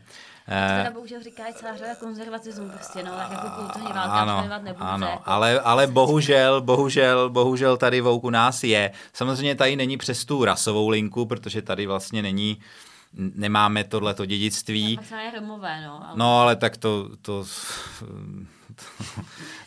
Eh, 0.49 0.79
teda 0.79 0.91
bohužel 0.91 1.23
říká 1.23 1.43
i 1.49 1.55
celá 1.55 1.77
řada 1.77 1.95
konzervatismu 1.95 2.69
prostě, 2.69 3.03
no, 3.03 3.11
tak 3.11 3.31
jako 3.31 3.49
kulturní 3.49 3.93
válka 3.93 4.13
ano, 4.13 4.49
nebude. 4.49 4.75
Ano, 4.79 5.23
ale, 5.25 5.61
ale 5.61 5.87
bohužel, 5.87 6.61
bohužel, 6.61 7.31
bohužel 7.31 7.77
tady 7.77 8.01
vouk 8.01 8.25
u 8.25 8.31
nás 8.31 8.65
je. 8.65 8.91
Samozřejmě 9.13 9.55
tady 9.55 9.77
není 9.77 9.97
přes 9.97 10.25
tu 10.25 10.45
rasovou 10.45 10.89
linku, 10.89 11.27
protože 11.27 11.63
tady 11.63 11.87
vlastně 11.87 12.23
není 12.23 12.57
uh, 12.57 12.90
nemáme 13.13 13.85
tohleto 13.85 14.27
dědictví. 14.27 14.99
Romové, 15.35 15.83
no. 15.87 16.07
Ale... 16.07 16.17
No, 16.17 16.41
ale 16.41 16.57
tak 16.57 16.77
to, 16.77 17.09
to, 17.23 17.45
to, 18.75 19.05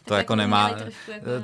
to 0.05 0.15
jako 0.15 0.35
nemá, 0.35 0.69
jako, 0.69 0.83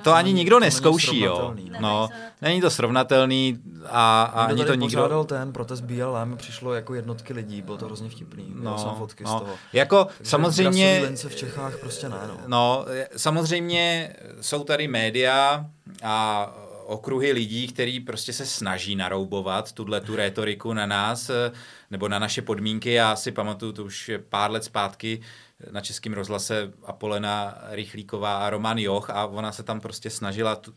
to 0.03 0.13
ani 0.13 0.33
nikdo 0.33 0.59
neskouší, 0.59 1.19
jo. 1.19 1.55
No, 1.79 2.09
není 2.41 2.61
to 2.61 2.69
srovnatelný 2.69 3.59
a, 3.85 4.23
a 4.23 4.43
ani 4.43 4.65
to 4.65 4.73
nikdo... 4.73 4.97
pořádal 4.97 5.23
ten 5.23 5.53
protest 5.53 5.81
BLM, 5.81 6.37
přišlo 6.37 6.73
jako 6.73 6.93
jednotky 6.93 7.33
lidí, 7.33 7.61
bylo 7.61 7.77
to 7.77 7.85
hrozně 7.85 8.09
vtipný, 8.09 8.53
no, 8.55 8.77
jsem 8.77 8.89
fotky 8.97 9.23
no. 9.23 9.29
z 9.29 9.33
toho. 9.33 9.53
Jako 9.73 10.05
Takže 10.05 10.29
samozřejmě... 10.29 11.11
v 11.15 11.35
Čechách 11.35 11.77
prostě 11.77 12.09
ne, 12.09 12.17
no. 12.27 12.37
No, 12.47 12.85
samozřejmě 13.17 14.15
jsou 14.41 14.63
tady 14.63 14.87
média 14.87 15.65
a 16.03 16.49
okruhy 16.89 17.31
lidí, 17.31 17.67
který 17.67 17.99
prostě 17.99 18.33
se 18.33 18.45
snaží 18.45 18.95
naroubovat 18.95 19.71
tuhle 19.71 20.01
tu 20.01 20.15
retoriku 20.15 20.73
na 20.73 20.85
nás 20.85 21.29
eh, 21.29 21.51
nebo 21.91 22.07
na 22.07 22.19
naše 22.19 22.41
podmínky. 22.41 22.93
Já 22.93 23.15
si 23.15 23.31
pamatuju, 23.31 23.71
to 23.71 23.83
už 23.83 24.09
je 24.09 24.19
pár 24.19 24.51
let 24.51 24.63
zpátky, 24.63 25.21
eh, 25.21 25.71
na 25.71 25.81
českém 25.81 26.13
rozhlase 26.13 26.71
Apolena 26.85 27.57
Rychlíková 27.69 28.37
a 28.37 28.49
Roman 28.49 28.77
Joch 28.77 29.09
a 29.09 29.25
ona 29.25 29.51
se 29.51 29.63
tam 29.63 29.79
prostě 29.79 30.09
snažila 30.09 30.55
t- 30.55 30.71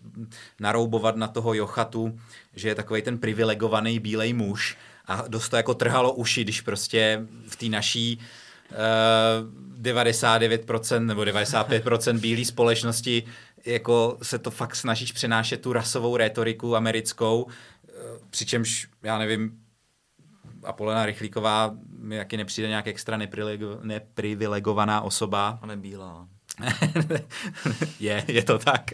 naroubovat 0.60 1.16
na 1.16 1.28
toho 1.28 1.54
Jochatu, 1.54 2.18
že 2.54 2.68
je 2.68 2.74
takový 2.74 3.02
ten 3.02 3.18
privilegovaný 3.18 3.98
bílej 3.98 4.32
muž 4.32 4.76
a 5.06 5.24
dost 5.28 5.48
to 5.48 5.56
jako 5.56 5.74
trhalo 5.74 6.12
uši, 6.12 6.44
když 6.44 6.60
prostě 6.60 7.26
v 7.48 7.56
té 7.56 7.66
naší 7.66 8.18
uh, 8.70 8.76
99% 9.82 11.06
nebo 11.06 11.22
95% 11.22 12.18
bílé 12.18 12.44
společnosti 12.44 13.24
jako 13.66 14.18
se 14.22 14.38
to 14.38 14.50
fakt 14.50 14.76
snažíš 14.76 15.12
přenášet 15.12 15.60
tu 15.60 15.72
rasovou 15.72 16.16
retoriku 16.16 16.76
americkou, 16.76 17.46
eh, 17.88 17.92
přičemž, 18.30 18.88
já 19.02 19.18
nevím, 19.18 19.58
Apolena 20.64 21.06
Rychlíková 21.06 21.74
mi 21.98 22.16
jaký 22.16 22.36
nepřijde 22.36 22.68
nějak 22.68 22.86
extra 22.86 23.18
neprivilegovaná 23.82 25.00
osoba. 25.00 25.58
A 25.62 25.66
nebílá. 25.66 26.28
je, 28.00 28.24
je 28.28 28.42
to 28.42 28.58
tak. 28.58 28.90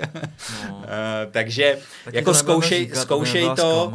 No. 0.69 0.77
uh, 0.77 0.85
takže 1.31 1.79
tak 2.05 2.15
jako 2.15 2.35
zkoušej, 2.35 2.79
říkat, 2.79 3.03
zkoušej, 3.03 3.49
to, 3.57 3.93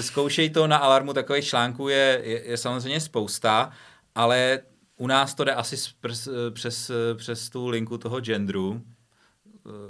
zkoušej 0.00 0.50
to 0.50 0.66
na 0.66 0.76
alarmu 0.76 1.12
takových 1.12 1.44
článků 1.44 1.88
je, 1.88 2.20
je, 2.24 2.48
je 2.48 2.56
samozřejmě 2.56 3.00
spousta, 3.00 3.70
ale 4.14 4.60
u 4.96 5.06
nás 5.06 5.34
to 5.34 5.44
jde 5.44 5.54
asi 5.54 5.76
přes, 6.00 6.28
přes, 6.50 6.90
přes 7.16 7.50
tu 7.50 7.68
linku 7.68 7.98
toho 7.98 8.20
genderu, 8.20 8.82
Eh, 8.82 8.91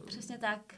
Přesně 0.06 0.38
tak. 0.38 0.74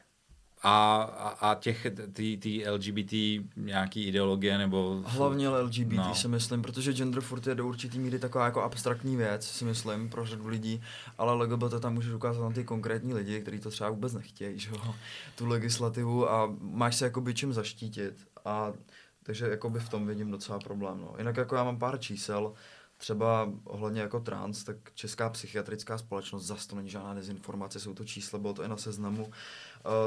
A, 0.66 1.02
a, 1.02 1.50
a 1.50 1.54
těch, 1.54 1.86
ty, 2.12 2.36
ty 2.36 2.70
LGBT 2.70 3.12
nějaký 3.56 4.06
ideologie 4.06 4.58
nebo... 4.58 5.02
Hlavně 5.06 5.48
LGBT 5.48 5.92
no. 5.92 6.14
si 6.14 6.28
myslím, 6.28 6.62
protože 6.62 6.92
gender 6.92 7.22
furt 7.22 7.46
je 7.46 7.54
do 7.54 7.66
určitý 7.66 7.98
míry 7.98 8.18
taková 8.18 8.44
jako 8.44 8.62
abstraktní 8.62 9.16
věc, 9.16 9.46
si 9.46 9.64
myslím, 9.64 10.08
pro 10.08 10.26
řadu 10.26 10.46
lidí, 10.46 10.82
ale 11.18 11.34
LGBT 11.34 11.80
tam 11.80 11.94
můžeš 11.94 12.12
ukázat 12.12 12.42
na 12.42 12.50
ty 12.50 12.64
konkrétní 12.64 13.14
lidi, 13.14 13.40
kteří 13.40 13.58
to 13.58 13.70
třeba 13.70 13.90
vůbec 13.90 14.14
nechtějí, 14.14 14.58
že 14.58 14.70
jo, 14.70 14.94
tu 15.34 15.46
legislativu 15.46 16.30
a 16.30 16.54
máš 16.60 16.96
se 16.96 17.04
jakoby 17.04 17.34
čím 17.34 17.52
zaštítit 17.52 18.26
a 18.44 18.72
takže 19.22 19.48
jakoby 19.48 19.80
v 19.80 19.88
tom 19.88 20.06
vidím 20.06 20.30
docela 20.30 20.58
problém, 20.58 21.00
no. 21.00 21.14
Jinak 21.18 21.36
jako 21.36 21.56
já 21.56 21.64
mám 21.64 21.78
pár 21.78 21.98
čísel, 21.98 22.52
třeba 22.96 23.52
ohledně 23.64 24.00
jako 24.00 24.20
trans, 24.20 24.64
tak 24.64 24.76
Česká 24.94 25.30
psychiatrická 25.30 25.98
společnost, 25.98 26.44
zase 26.44 26.68
to 26.68 26.76
není 26.76 26.90
žádná 26.90 27.14
dezinformace, 27.14 27.80
jsou 27.80 27.94
to 27.94 28.04
čísla, 28.04 28.38
bylo 28.38 28.54
to 28.54 28.62
i 28.62 28.68
na 28.68 28.76
seznamu, 28.76 29.24
uh, 29.24 29.32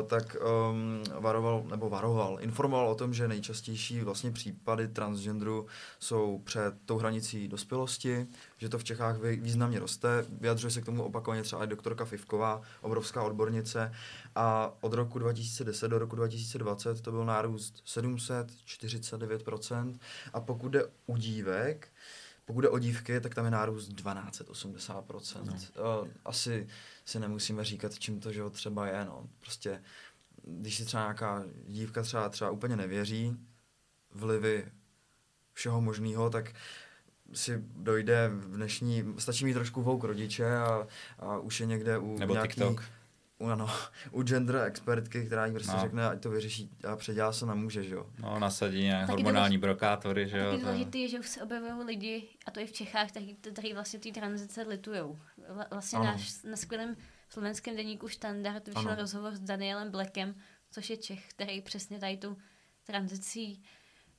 tak 0.07 0.37
um, 0.71 1.03
varoval, 1.19 1.63
nebo 1.69 1.89
varoval, 1.89 2.37
informoval 2.41 2.89
o 2.89 2.95
tom, 2.95 3.13
že 3.13 3.27
nejčastější 3.27 4.01
vlastně 4.01 4.31
případy 4.31 4.87
transgenderu 4.87 5.67
jsou 5.99 6.41
před 6.43 6.73
tou 6.85 6.97
hranicí 6.97 7.47
dospělosti, 7.47 8.27
že 8.57 8.69
to 8.69 8.77
v 8.77 8.83
Čechách 8.83 9.17
významně 9.19 9.79
roste, 9.79 10.25
vyjadřuje 10.41 10.71
se 10.71 10.81
k 10.81 10.85
tomu 10.85 11.03
opakovaně 11.03 11.43
třeba 11.43 11.63
i 11.63 11.67
doktorka 11.67 12.05
Fivková, 12.05 12.61
obrovská 12.81 13.23
odbornice, 13.23 13.91
a 14.35 14.73
od 14.81 14.93
roku 14.93 15.19
2010 15.19 15.87
do 15.87 15.99
roku 15.99 16.15
2020 16.15 17.01
to 17.01 17.11
byl 17.11 17.25
nárůst 17.25 17.83
749%, 17.85 19.99
a 20.33 20.41
pokud 20.41 20.69
jde 20.69 20.85
u 21.05 21.17
dívek, 21.17 21.87
pokud 22.47 22.61
jde 22.61 22.69
o 22.69 22.79
dívky, 22.79 23.21
tak 23.21 23.35
tam 23.35 23.45
je 23.45 23.51
nárůst 23.51 23.89
1280%. 23.89 25.71
No. 25.77 26.07
Asi 26.25 26.67
si 27.05 27.19
nemusíme 27.19 27.63
říkat, 27.63 27.99
čím 27.99 28.19
to, 28.19 28.31
že 28.31 28.49
třeba 28.49 28.87
je. 28.87 29.05
No. 29.05 29.29
Prostě, 29.39 29.83
když 30.43 30.77
si 30.77 30.85
třeba 30.85 31.03
nějaká 31.03 31.43
dívka 31.67 32.01
třeba, 32.01 32.29
třeba 32.29 32.51
úplně 32.51 32.75
nevěří 32.75 33.37
vlivy 34.13 34.71
všeho 35.53 35.81
možného, 35.81 36.29
tak 36.29 36.53
si 37.33 37.63
dojde 37.75 38.29
v 38.33 38.55
dnešní, 38.55 39.03
stačí 39.17 39.45
mít 39.45 39.53
trošku 39.53 39.81
vouk 39.81 40.03
rodiče 40.03 40.57
a, 40.57 40.87
a 41.19 41.37
už 41.37 41.59
je 41.59 41.65
někde 41.65 41.97
u 41.97 42.17
Nebo 42.17 42.33
nějaký, 42.33 42.53
TikTok 42.53 42.83
ano, 43.39 43.67
u 44.11 44.23
gender 44.23 44.55
expertky, 44.55 45.25
která 45.25 45.45
jí 45.45 45.53
prostě 45.53 45.71
no. 45.71 45.81
řekne, 45.81 46.07
ať 46.07 46.21
to 46.21 46.29
vyřeší 46.29 46.69
a 46.91 46.95
předělá 46.95 47.33
se 47.33 47.45
na 47.45 47.55
muže, 47.55 47.83
že 47.83 47.95
jo. 47.95 48.09
No, 48.19 48.39
nasadí 48.39 48.83
nějaké 48.83 49.11
hormonální 49.11 49.57
brokátory, 49.57 50.29
že 50.29 50.37
jo. 50.37 50.51
Taky 50.51 50.61
důležitý 50.61 51.09
že 51.09 51.19
už 51.19 51.27
se 51.27 51.43
objevují 51.43 51.85
lidi, 51.85 52.27
a 52.45 52.51
to 52.51 52.59
i 52.59 52.65
v 52.65 52.71
Čechách, 52.71 53.09
kteří 53.41 53.73
vlastně 53.73 53.99
ty 53.99 54.11
tranzice 54.11 54.61
litujou. 54.61 55.19
Vlastně 55.71 55.99
ano. 55.99 56.05
náš, 56.05 56.43
na 56.43 56.57
skvělém 56.57 56.95
slovenském 57.29 57.75
deníku 57.75 58.07
Standard 58.07 58.67
vyšel 58.67 58.91
ano. 58.91 58.95
rozhovor 58.95 59.35
s 59.35 59.39
Danielem 59.39 59.91
Blackem, 59.91 60.35
což 60.71 60.89
je 60.89 60.97
Čech, 60.97 61.29
který 61.29 61.61
přesně 61.61 61.99
tady 61.99 62.17
tu 62.17 62.37
tranzicí 62.83 63.63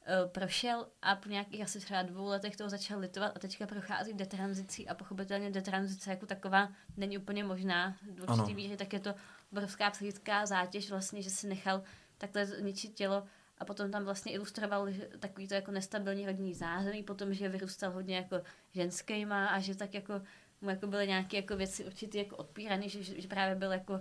uh, 0.08 0.30
prošel 0.30 0.86
a 1.02 1.16
po 1.16 1.28
nějakých 1.28 1.62
asi 1.62 1.80
třeba 1.80 2.02
dvou 2.02 2.26
letech 2.26 2.56
toho 2.56 2.70
začal 2.70 3.00
litovat 3.00 3.32
a 3.36 3.38
teďka 3.38 3.66
prochází 3.66 4.12
detranzicí 4.12 4.88
a 4.88 4.94
pochopitelně 4.94 5.50
detranzice 5.50 6.10
jako 6.10 6.26
taková 6.26 6.68
není 6.96 7.18
úplně 7.18 7.44
možná. 7.44 7.96
V 8.14 8.30
určitý 8.30 8.54
míře, 8.54 8.76
tak 8.76 8.92
je 8.92 9.00
to 9.00 9.14
obrovská 9.52 9.90
psychická 9.90 10.46
zátěž 10.46 10.90
vlastně, 10.90 11.22
že 11.22 11.30
si 11.30 11.46
nechal 11.46 11.82
takhle 12.18 12.46
zničit 12.46 12.94
tělo 12.94 13.24
a 13.58 13.64
potom 13.64 13.90
tam 13.90 14.04
vlastně 14.04 14.32
ilustroval 14.32 14.90
že 14.90 15.08
takový 15.18 15.48
to 15.48 15.54
jako 15.54 15.70
nestabilní 15.70 16.26
rodinný 16.26 16.54
zázemí, 16.54 17.02
potom, 17.02 17.34
že 17.34 17.48
vyrůstal 17.48 17.90
hodně 17.90 18.16
jako 18.16 18.42
ženskýma 18.74 19.46
a 19.46 19.58
že 19.58 19.74
tak 19.74 19.94
jako 19.94 20.22
mu 20.60 20.70
jako 20.70 20.86
byly 20.86 21.06
nějaké 21.06 21.36
jako 21.36 21.56
věci 21.56 21.84
určitě 21.84 22.18
jako 22.18 22.36
odpírané, 22.36 22.88
že, 22.88 23.02
že 23.02 23.28
právě 23.28 23.54
byl 23.54 23.72
jako 23.72 24.00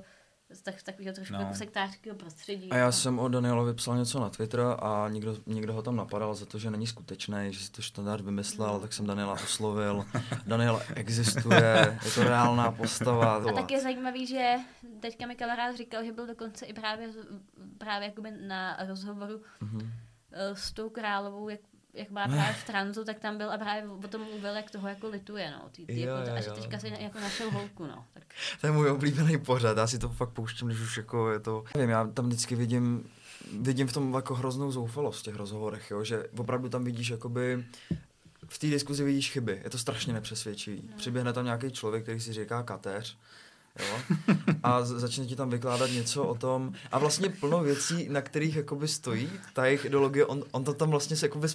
z 0.49 0.61
tak, 0.61 0.83
takového 0.83 1.15
trošku 1.15 1.33
no. 1.33 1.39
jako 1.39 1.53
sektářského 1.53 2.15
prostředí. 2.15 2.71
A 2.71 2.77
já 2.77 2.85
no. 2.85 2.91
jsem 2.91 3.19
o 3.19 3.27
Danielovi 3.27 3.73
psal 3.73 3.97
něco 3.97 4.19
na 4.19 4.29
Twitter 4.29 4.59
a 4.79 5.09
někdo, 5.09 5.37
někdo 5.45 5.73
ho 5.73 5.81
tam 5.81 5.95
napadal 5.95 6.35
za 6.35 6.45
to, 6.45 6.59
že 6.59 6.71
není 6.71 6.87
skutečný, 6.87 7.37
že 7.49 7.59
si 7.59 7.71
to 7.71 7.81
štandard 7.81 8.25
vymyslel, 8.25 8.73
no. 8.73 8.79
tak 8.79 8.93
jsem 8.93 9.05
Daniela 9.05 9.33
oslovil. 9.33 10.05
Daniel 10.45 10.81
existuje, 10.95 11.97
je 12.05 12.11
to 12.11 12.23
reálná 12.23 12.71
postava. 12.71 13.35
A 13.35 13.53
tak 13.53 13.71
je 13.71 13.81
zajímavý, 13.81 14.27
že 14.27 14.55
teďka 14.99 15.27
mi 15.27 15.35
kamarád 15.35 15.75
říkal, 15.75 16.05
že 16.05 16.11
byl 16.11 16.27
dokonce 16.27 16.65
i 16.65 16.73
právě, 16.73 17.09
právě 17.77 18.07
jakoby 18.07 18.31
na 18.31 18.77
rozhovoru 18.87 19.41
mm-hmm. 19.61 19.89
s 20.53 20.71
tou 20.71 20.89
královou, 20.89 21.49
jak 21.49 21.59
jak 21.97 22.09
má 22.09 22.27
právě 22.27 22.53
v 22.53 22.63
tranzu, 22.63 23.03
tak 23.03 23.19
tam 23.19 23.37
byl 23.37 23.51
a 23.51 23.57
právě 23.57 23.89
o 23.89 24.07
tom 24.07 24.21
mluvil, 24.21 24.55
jak 24.55 24.71
toho 24.71 24.87
jako 24.87 25.09
lituje, 25.09 25.51
no. 25.51 25.69
Ty, 25.71 25.85
ty 25.85 26.01
jo, 26.01 26.15
jako, 26.15 26.29
jo, 26.29 26.35
a 26.35 26.41
že 26.41 26.51
teďka 26.51 26.79
si 26.79 26.93
jako 26.99 27.19
našel 27.19 27.51
holku, 27.51 27.85
no. 27.85 28.05
Tak. 28.13 28.23
To 28.61 28.67
je 28.67 28.73
můj 28.73 28.89
oblíbený 28.89 29.37
pořad, 29.37 29.77
já 29.77 29.87
si 29.87 29.99
to 29.99 30.09
fakt 30.09 30.29
pouštím, 30.29 30.67
když 30.67 30.79
už 30.79 30.97
jako 30.97 31.31
je 31.31 31.39
to, 31.39 31.63
nevím, 31.75 31.89
já 31.89 32.07
tam 32.07 32.25
vždycky 32.25 32.55
vidím, 32.55 33.09
vidím 33.61 33.87
v 33.87 33.93
tom 33.93 34.13
jako 34.13 34.35
hroznou 34.35 34.71
zoufalost 34.71 35.19
v 35.19 35.23
těch 35.23 35.35
rozhovorech, 35.35 35.91
jo, 35.91 36.03
že 36.03 36.23
opravdu 36.37 36.69
tam 36.69 36.83
vidíš 36.83 37.09
jakoby 37.09 37.65
v 38.49 38.59
té 38.59 38.67
diskuzi 38.67 39.03
vidíš 39.03 39.31
chyby, 39.31 39.61
je 39.63 39.69
to 39.69 39.77
strašně 39.77 40.13
nepřesvědčivý. 40.13 40.89
No. 40.91 40.97
Přiběhne 40.97 41.33
tam 41.33 41.45
nějaký 41.45 41.71
člověk, 41.71 42.03
který 42.03 42.19
si 42.19 42.33
říká 42.33 42.63
kateř, 42.63 43.17
Jo? 43.79 43.99
A 44.63 44.85
začne 44.85 45.25
ti 45.25 45.35
tam 45.35 45.49
vykládat 45.49 45.91
něco 45.91 46.23
o 46.23 46.35
tom 46.35 46.73
a 46.91 46.99
vlastně 46.99 47.29
plno 47.29 47.63
věcí, 47.63 48.09
na 48.09 48.21
kterých 48.21 48.55
jakoby 48.55 48.87
stojí 48.87 49.31
ta 49.53 49.65
jejich 49.65 49.85
ideologie, 49.85 50.25
on, 50.25 50.43
on 50.51 50.63
to 50.63 50.73
tam 50.73 50.89
vlastně 50.89 51.15
se 51.15 51.25
jakoby, 51.25 51.47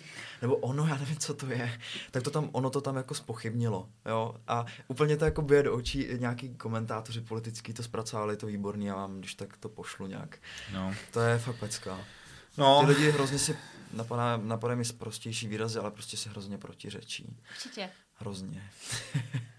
nebo 0.43 0.57
ono, 0.57 0.87
já 0.87 0.97
nevím, 0.97 1.17
co 1.17 1.35
to 1.35 1.47
je, 1.47 1.81
tak 2.11 2.23
to 2.23 2.31
tam, 2.31 2.49
ono 2.53 2.71
to 2.71 2.81
tam 2.81 2.97
jako 2.97 3.15
spochybnilo, 3.15 3.89
jo, 4.07 4.35
a 4.49 4.67
úplně 4.89 5.17
to 5.17 5.25
jako 5.25 5.43
do 5.63 5.75
očí 5.75 6.09
nějaký 6.17 6.55
komentátoři 6.55 7.21
politický 7.21 7.73
to 7.73 7.83
zpracovali, 7.83 8.37
to 8.37 8.47
výborný, 8.47 8.87
já 8.87 8.95
vám 8.95 9.19
když 9.19 9.35
tak 9.35 9.57
to 9.57 9.69
pošlu 9.69 10.07
nějak. 10.07 10.39
No. 10.73 10.95
To 11.11 11.21
je 11.21 11.39
fakt 11.39 11.57
pecka. 11.57 11.99
No. 12.57 12.81
Ty 12.81 12.87
lidi 12.87 13.11
hrozně 13.11 13.39
si 13.39 13.57
napadá, 13.93 14.37
napadá 14.37 14.75
mi 14.75 14.85
prostější 14.99 15.49
výrazy, 15.49 15.79
ale 15.79 15.91
prostě 15.91 16.17
si 16.17 16.29
hrozně 16.29 16.59
protiřečí. 16.59 17.37
Určitě. 17.51 17.91
Hrozně. 18.15 18.71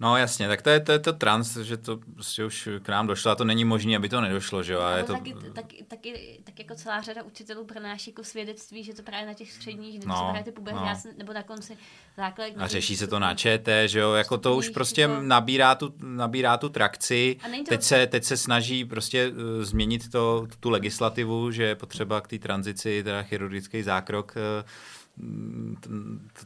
No 0.00 0.16
jasně, 0.16 0.48
tak 0.48 0.62
to 0.62 0.70
je, 0.70 0.80
to 0.80 0.92
je 0.92 0.98
to 0.98 1.12
trans, 1.12 1.56
že 1.56 1.76
to 1.76 1.96
prostě 2.14 2.44
už 2.44 2.68
k 2.82 2.88
nám 2.88 3.06
došlo 3.06 3.30
a 3.30 3.34
to 3.34 3.44
není 3.44 3.64
možné, 3.64 3.96
aby 3.96 4.08
to 4.08 4.20
nedošlo, 4.20 4.62
že 4.62 4.72
jo. 4.72 4.80
A 4.80 4.96
je 4.96 5.04
to... 5.04 5.12
taky, 5.12 5.34
taky, 5.52 5.84
taky, 5.88 6.40
tak 6.44 6.58
jako 6.58 6.74
celá 6.74 7.00
řada 7.00 7.22
učitelů 7.22 7.64
pronáší 7.64 8.10
jako 8.10 8.24
svědectví, 8.24 8.84
že 8.84 8.94
to 8.94 9.02
právě 9.02 9.26
na 9.26 9.34
těch 9.34 9.52
středních, 9.52 10.06
no, 10.06 10.14
právě 10.14 10.42
ty 10.42 10.52
puberty, 10.52 10.80
no. 10.84 11.12
nebo 11.18 11.32
na 11.32 11.42
konci 11.42 11.76
základní. 12.16 12.56
A 12.56 12.66
řeší 12.66 12.96
se 12.96 13.06
to 13.06 13.18
na 13.18 13.34
ČT, 13.34 13.88
že 13.88 13.98
jo, 13.98 14.12
jako 14.12 14.38
to 14.38 14.56
už 14.56 14.68
prostě 14.68 15.00
jako... 15.00 15.22
nabírá, 15.22 15.74
tu, 15.74 15.94
nabírá 16.02 16.56
tu 16.56 16.68
trakci. 16.68 17.36
To... 17.42 17.68
Teď, 17.68 17.82
se, 17.82 18.06
teď 18.06 18.24
se 18.24 18.36
snaží 18.36 18.84
prostě 18.84 19.28
uh, 19.28 19.34
změnit 19.62 20.10
to, 20.10 20.46
tu 20.60 20.70
legislativu, 20.70 21.50
že 21.50 21.62
je 21.62 21.74
potřeba 21.74 22.20
k 22.20 22.28
té 22.28 22.38
tranzici, 22.38 23.02
teda 23.04 23.22
chirurgický 23.22 23.82
zákrok 23.82 24.34
uh, 24.36 24.68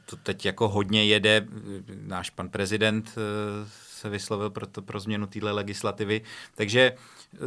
to 0.07 0.17
teď 0.17 0.47
jako 0.47 0.69
hodně 0.69 1.05
jede, 1.05 1.47
náš 2.03 2.31
pan 2.31 2.49
prezident 2.49 3.15
eh, 3.17 3.69
se 3.91 4.09
vyslovil 4.09 4.51
pro, 4.51 4.67
to, 4.67 4.83
pro 4.83 5.01
změnu 5.01 5.27
téhle 5.27 5.53
legislativy, 5.53 6.21
takže 6.55 6.93
eh, 7.35 7.39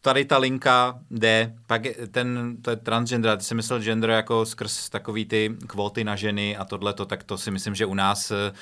tady 0.00 0.24
ta 0.24 0.38
linka 0.38 1.00
jde, 1.10 1.54
pak 1.66 1.82
ten, 2.10 2.56
to 2.62 2.70
je 2.70 2.76
transgender, 2.76 3.38
ty 3.38 3.44
si 3.44 3.54
myslel 3.54 3.80
gender 3.80 4.10
jako 4.10 4.46
skrz 4.46 4.88
takový 4.88 5.24
ty 5.24 5.56
kvóty 5.66 6.04
na 6.04 6.16
ženy 6.16 6.56
a 6.56 6.64
tohleto, 6.64 7.06
tak 7.06 7.24
to 7.24 7.38
si 7.38 7.50
myslím, 7.50 7.74
že 7.74 7.86
u 7.86 7.94
nás 7.94 8.30
eh, 8.30 8.52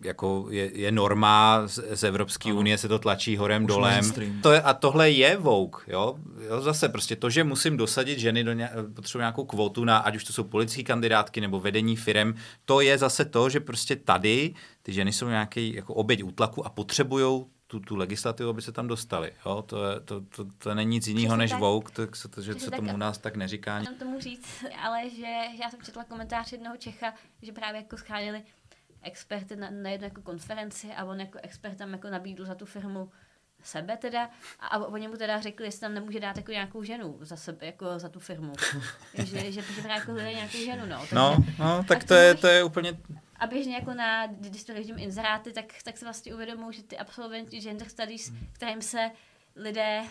jako 0.00 0.46
je, 0.50 0.78
je 0.80 0.92
norma 0.92 1.62
z, 1.66 1.80
z 1.94 2.04
Evropské 2.04 2.52
unie, 2.52 2.78
se 2.78 2.88
to 2.88 2.98
tlačí 2.98 3.36
horem 3.36 3.64
Už 3.64 3.68
dolem. 3.68 4.12
To 4.42 4.52
je, 4.52 4.62
a 4.62 4.74
tohle 4.74 5.10
je 5.10 5.36
Vogue, 5.36 5.80
jo? 5.86 6.18
jo? 6.48 6.60
Zase 6.60 6.88
prostě 6.88 7.16
to, 7.16 7.30
že 7.30 7.44
musím 7.44 7.76
dosadit 7.76 8.18
ženy 8.18 8.44
do 8.44 8.52
ně, 8.52 8.70
potřebuji 8.94 9.20
nějakou 9.20 9.44
kvotu 9.44 9.84
na, 9.84 9.98
ať 9.98 10.16
už 10.16 10.24
to 10.24 10.32
jsou 10.32 10.44
politické 10.44 10.82
kandidátky 10.82 11.40
nebo 11.40 11.60
vedení 11.60 11.96
firem, 11.96 12.34
to 12.64 12.80
je 12.80 12.98
zase 12.98 13.24
to, 13.24 13.48
že 13.48 13.60
prostě 13.60 13.96
tady 13.96 14.54
ty 14.82 14.92
ženy 14.92 15.12
jsou 15.12 15.28
nějaký 15.28 15.74
jako 15.74 15.94
oběť 15.94 16.22
útlaku 16.22 16.66
a 16.66 16.68
potřebují 16.68 17.44
tu, 17.66 17.80
tu 17.80 17.96
legislativu, 17.96 18.50
aby 18.50 18.62
se 18.62 18.72
tam 18.72 18.88
dostali. 18.88 19.32
Jo? 19.46 19.62
To, 19.66 19.86
je, 19.86 20.00
to, 20.00 20.20
to, 20.20 20.44
to 20.58 20.74
není 20.74 20.90
nic 20.90 21.06
jiného 21.06 21.36
než 21.36 21.50
tak, 21.50 21.60
Vogue, 21.60 21.92
to, 21.92 22.28
to, 22.28 22.42
že 22.42 22.54
se 22.54 22.70
tomu 22.70 22.94
u 22.94 22.96
nás 22.96 23.18
tak 23.18 23.36
neříká. 23.36 23.82
Mám 23.82 23.94
tomu 23.94 24.20
říct, 24.20 24.64
ale 24.82 25.10
že 25.10 25.26
já 25.62 25.70
jsem 25.70 25.82
četla 25.82 26.04
komentář 26.04 26.52
jednoho 26.52 26.76
Čecha, 26.76 27.14
že 27.42 27.52
právě 27.52 27.80
jako 27.80 27.96
scháněli 27.96 28.42
experty 29.02 29.56
na, 29.56 29.70
na 29.70 29.90
jednu 29.90 30.04
jako 30.04 30.22
konferenci 30.22 30.92
a 30.96 31.04
on 31.04 31.20
jako 31.20 31.38
expert 31.42 31.78
tam 31.78 31.92
jako 31.92 32.10
nabídl 32.10 32.44
za 32.44 32.54
tu 32.54 32.66
firmu 32.66 33.10
sebe 33.62 33.96
teda 33.96 34.30
a, 34.60 34.66
a 34.66 34.78
oni 34.78 35.08
mu 35.08 35.16
teda 35.16 35.40
řekli, 35.40 35.66
jestli 35.66 35.80
tam 35.80 35.94
nemůže 35.94 36.20
dát 36.20 36.36
jako 36.36 36.52
nějakou 36.52 36.82
ženu 36.82 37.18
za 37.20 37.36
sebe, 37.36 37.66
jako 37.66 37.98
za 37.98 38.08
tu 38.08 38.20
firmu. 38.20 38.52
že, 39.14 39.52
že 39.52 39.62
potřebuje 39.62 39.94
jako 39.94 40.12
hledat 40.12 40.32
nějakou 40.32 40.58
ženu, 40.58 40.86
no. 40.86 40.98
Takže, 40.98 41.14
no, 41.14 41.36
no, 41.58 41.84
tak 41.88 42.04
to 42.04 42.14
je, 42.14 42.34
to 42.34 42.46
je 42.46 42.64
úplně... 42.64 42.98
A 43.36 43.46
běžně 43.46 43.74
jako 43.74 43.94
na, 43.94 44.26
když 44.26 44.64
to 44.64 44.74
vidím 44.74 44.98
inzeráty, 44.98 45.52
tak, 45.52 45.64
tak 45.84 45.96
se 45.96 46.04
vlastně 46.04 46.34
uvědomují, 46.34 46.76
že 46.76 46.82
ty 46.82 46.98
absolventi 46.98 47.60
gender 47.60 47.88
studies, 47.88 48.32
kterým 48.52 48.82
se 48.82 49.10
lidé, 49.56 50.02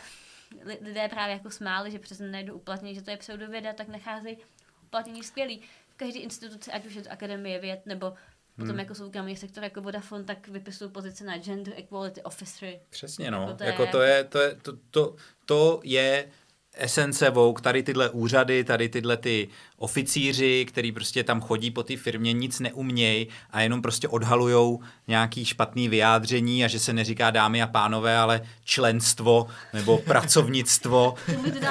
lidé 0.82 1.10
právě 1.10 1.34
jako 1.34 1.49
smáli, 1.49 1.91
že 1.91 1.99
přesně 1.99 2.28
najdu 2.28 2.56
uplatnění, 2.56 2.95
že 2.95 3.02
to 3.02 3.12
je 3.12 3.17
pseudověda, 3.17 3.73
tak 3.73 3.88
necházejí 3.88 4.38
uplatnění 4.84 5.23
skvělý. 5.23 5.62
V 5.89 5.95
každé 5.95 6.19
instituci, 6.19 6.71
ať 6.71 6.86
už 6.86 6.93
je 6.93 7.02
to 7.02 7.12
akademie 7.12 7.60
věd 7.60 7.86
nebo 7.86 8.13
Potom 8.60 8.69
hmm. 8.69 8.80
jako 8.80 8.95
soukromý 8.95 9.36
sektor 9.36 9.63
jako 9.63 9.82
Vodafone, 9.82 10.24
tak 10.24 10.48
vypisují 10.48 10.91
pozice 10.91 11.24
na 11.24 11.38
Gender 11.38 11.74
Equality 11.78 12.24
Officer. 12.24 12.74
Přesně, 12.89 13.32
no. 13.32 13.41
Jako 13.41 13.54
to, 13.54 13.63
jako 13.63 13.82
je... 13.82 13.88
to 13.88 14.02
je, 14.02 14.24
to 14.24 14.39
je, 14.39 14.56
to, 14.62 14.74
to, 14.91 15.15
to 15.45 15.80
je 15.84 16.28
esence 16.74 17.30
Vogue, 17.30 17.62
tady 17.62 17.84
tyhle 17.84 18.10
úřady, 18.10 18.63
tady 18.63 18.89
tyhle 18.89 19.17
ty 19.17 19.50
oficíři, 19.78 20.65
který 20.65 20.91
prostě 20.91 21.24
tam 21.24 21.41
chodí 21.41 21.72
po 21.72 21.84
té 21.84 21.98
firmě, 21.98 22.34
nic 22.34 22.60
neumějí 22.60 23.28
a 23.50 23.62
jenom 23.62 23.82
prostě 23.82 24.08
odhalujou 24.08 24.80
nějaký 25.08 25.45
špatný 25.45 25.89
vyjádření 25.89 26.65
a 26.65 26.67
že 26.67 26.80
se 26.80 26.93
neříká 26.93 27.32
dámy 27.32 27.62
a 27.62 27.67
pánové, 27.67 28.17
ale 28.17 28.41
členstvo 28.63 29.48
nebo 29.74 29.98
pracovnictvo. 30.06 31.15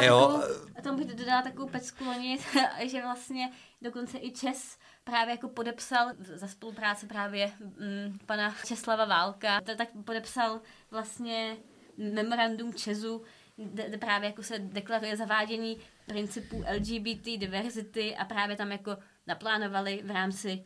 jo. 0.00 0.42
a 0.78 0.82
tam 0.82 0.96
bych 0.96 1.06
dodala 1.06 1.42
takovou 1.42 1.68
pecku 1.68 2.04
že 2.90 3.02
vlastně 3.02 3.50
dokonce 3.82 4.18
i 4.18 4.30
Čes 4.30 4.76
právě 5.10 5.32
jako 5.32 5.48
podepsal 5.48 6.10
za 6.18 6.48
spolupráce 6.48 7.06
právě 7.06 7.52
mm, 7.60 8.18
pana 8.26 8.54
Česlava 8.66 9.04
Válka, 9.04 9.60
tak 9.60 9.88
podepsal 10.04 10.60
vlastně 10.90 11.56
memorandum 11.96 12.74
Česu, 12.74 13.22
kde 13.56 13.98
právě 13.98 14.26
jako 14.28 14.42
se 14.42 14.58
deklaruje 14.58 15.16
zavádění 15.16 15.78
principů 16.06 16.64
LGBT, 16.76 17.24
diverzity 17.24 18.16
a 18.16 18.24
právě 18.24 18.56
tam 18.56 18.72
jako 18.72 18.96
naplánovali 19.26 20.00
v 20.04 20.10
rámci 20.10 20.64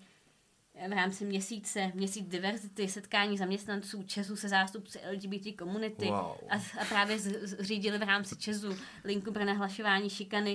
v 0.88 0.92
rámci 0.92 1.24
měsíce, 1.24 1.92
měsíc 1.94 2.28
diverzity, 2.28 2.88
setkání 2.88 3.38
zaměstnanců 3.38 4.02
Česu 4.02 4.36
se 4.36 4.48
zástupci 4.48 4.98
LGBT 5.12 5.58
komunity 5.58 6.06
wow. 6.06 6.36
a, 6.50 6.54
a 6.80 6.84
právě 6.88 7.18
zřídili 7.18 7.98
v 7.98 8.02
rámci 8.02 8.36
Česu 8.36 8.76
linku 9.04 9.32
pro 9.32 9.44
nahlašování 9.44 10.10
šikany 10.10 10.54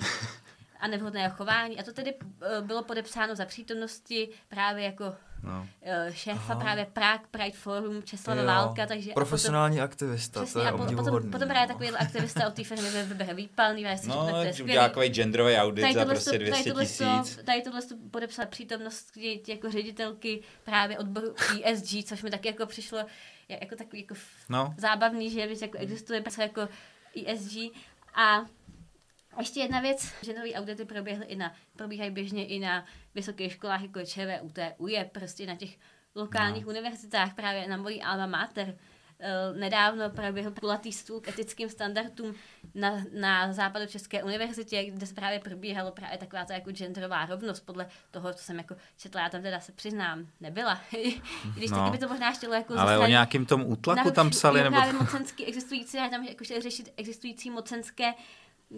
a 0.79 0.87
nevhodného 0.87 1.35
chování. 1.35 1.79
A 1.79 1.83
to 1.83 1.93
tedy 1.93 2.13
eh, 2.41 2.61
bylo 2.61 2.83
podepsáno 2.83 3.35
za 3.35 3.45
přítomnosti 3.45 4.29
právě 4.47 4.83
jako 4.83 5.15
no. 5.43 5.67
Eh, 5.81 6.13
šéfa 6.13 6.53
Aha. 6.53 6.59
právě 6.59 6.85
Prague 6.85 7.27
Pride 7.31 7.57
Forum 7.57 8.03
Česlava 8.03 8.43
Válka. 8.43 8.85
Takže 8.85 9.11
Profesionální 9.13 9.75
potom, 9.75 9.83
aktivista, 9.85 10.41
přesně, 10.43 10.61
to 10.61 10.65
je 10.65 10.71
a 10.71 10.77
potom, 10.77 10.95
potom, 10.95 11.31
potom 11.31 11.47
právě 11.47 11.67
takový 11.67 11.89
aktivista 11.89 12.47
od 12.47 12.53
té 12.53 12.63
firmy 12.63 12.89
vybere 13.03 13.33
výpalný, 13.33 13.85
si 13.97 14.07
no, 14.07 14.29
že 14.51 14.63
udělá 14.63 14.87
takový 14.87 15.09
genderový 15.09 15.55
audit 15.55 15.81
tady 15.81 15.93
za 15.93 16.05
prostě 16.05 16.39
200 16.39 16.71
tisíc. 16.71 17.39
Tady 17.45 17.61
tohle 17.61 17.81
to 17.81 17.95
podepsala 18.11 18.45
přítomnost 18.47 19.17
jako 19.47 19.71
ředitelky 19.71 20.41
právě 20.63 20.99
odboru 20.99 21.33
ESG, 21.63 22.05
což 22.05 22.23
mi 22.23 22.31
taky 22.31 22.47
jako 22.47 22.65
přišlo 22.65 23.05
jako 23.49 23.75
takový 23.75 24.01
jako 24.01 24.15
no. 24.49 24.73
zábavný, 24.77 25.29
že 25.29 25.47
jako 25.61 25.77
existuje 25.77 26.23
jako 26.43 26.67
ESG 27.27 27.57
a 28.15 28.45
a 29.37 29.41
ještě 29.41 29.59
jedna 29.59 29.79
věc, 29.79 30.13
že 30.21 30.33
nové 30.33 30.53
audity 30.53 30.85
proběhly 30.85 31.25
i 31.25 31.35
na, 31.35 31.53
probíhají 31.75 32.11
běžně 32.11 32.45
i 32.45 32.59
na 32.59 32.85
vysokých 33.15 33.51
školách 33.51 33.81
jako 33.81 34.05
ČVUT, 34.05 34.59
je 34.87 35.09
prostě 35.13 35.45
na 35.45 35.55
těch 35.55 35.77
lokálních 36.15 36.65
no. 36.65 36.69
univerzitách, 36.69 37.35
právě 37.35 37.67
na 37.67 37.77
mojí 37.77 38.03
alma 38.03 38.25
mater. 38.25 38.77
Uh, 39.51 39.59
nedávno 39.59 40.09
proběhl 40.09 40.51
kulatý 40.51 40.91
stůl 40.91 41.19
k 41.19 41.27
etickým 41.27 41.69
standardům 41.69 42.35
na, 42.75 43.03
na 43.19 43.53
západu 43.53 43.85
České 43.85 44.23
univerzitě, 44.23 44.83
kde 44.83 45.07
se 45.07 45.13
právě 45.13 45.39
probíhalo 45.39 45.91
právě 45.91 46.17
taková 46.17 46.45
ta 46.45 46.53
jako 46.53 46.71
genderová 46.71 47.25
rovnost, 47.25 47.59
podle 47.59 47.87
toho, 48.11 48.33
co 48.33 48.43
jsem 48.43 48.57
jako 48.57 48.75
četla, 48.97 49.21
já 49.21 49.29
tam 49.29 49.41
teda 49.41 49.59
se 49.59 49.71
přiznám, 49.71 50.27
nebyla. 50.41 50.81
Když 51.55 51.71
no. 51.71 51.77
taky 51.77 51.91
by 51.91 51.97
to 51.97 52.07
možná 52.07 52.31
chtělo 52.31 52.53
jako 52.53 52.77
Ale 52.77 52.97
o 52.97 53.05
nějakým 53.07 53.45
tom 53.45 53.65
útlaku 53.65 54.11
tam 54.11 54.29
psali? 54.29 54.63
Nebo... 54.63 54.75
Právě 54.75 54.93
mocenský 54.93 55.45
existující, 55.45 55.97
tam 56.11 56.23
jako 56.23 56.43
řešit 56.61 56.93
existující 56.97 57.49
mocenské 57.49 58.13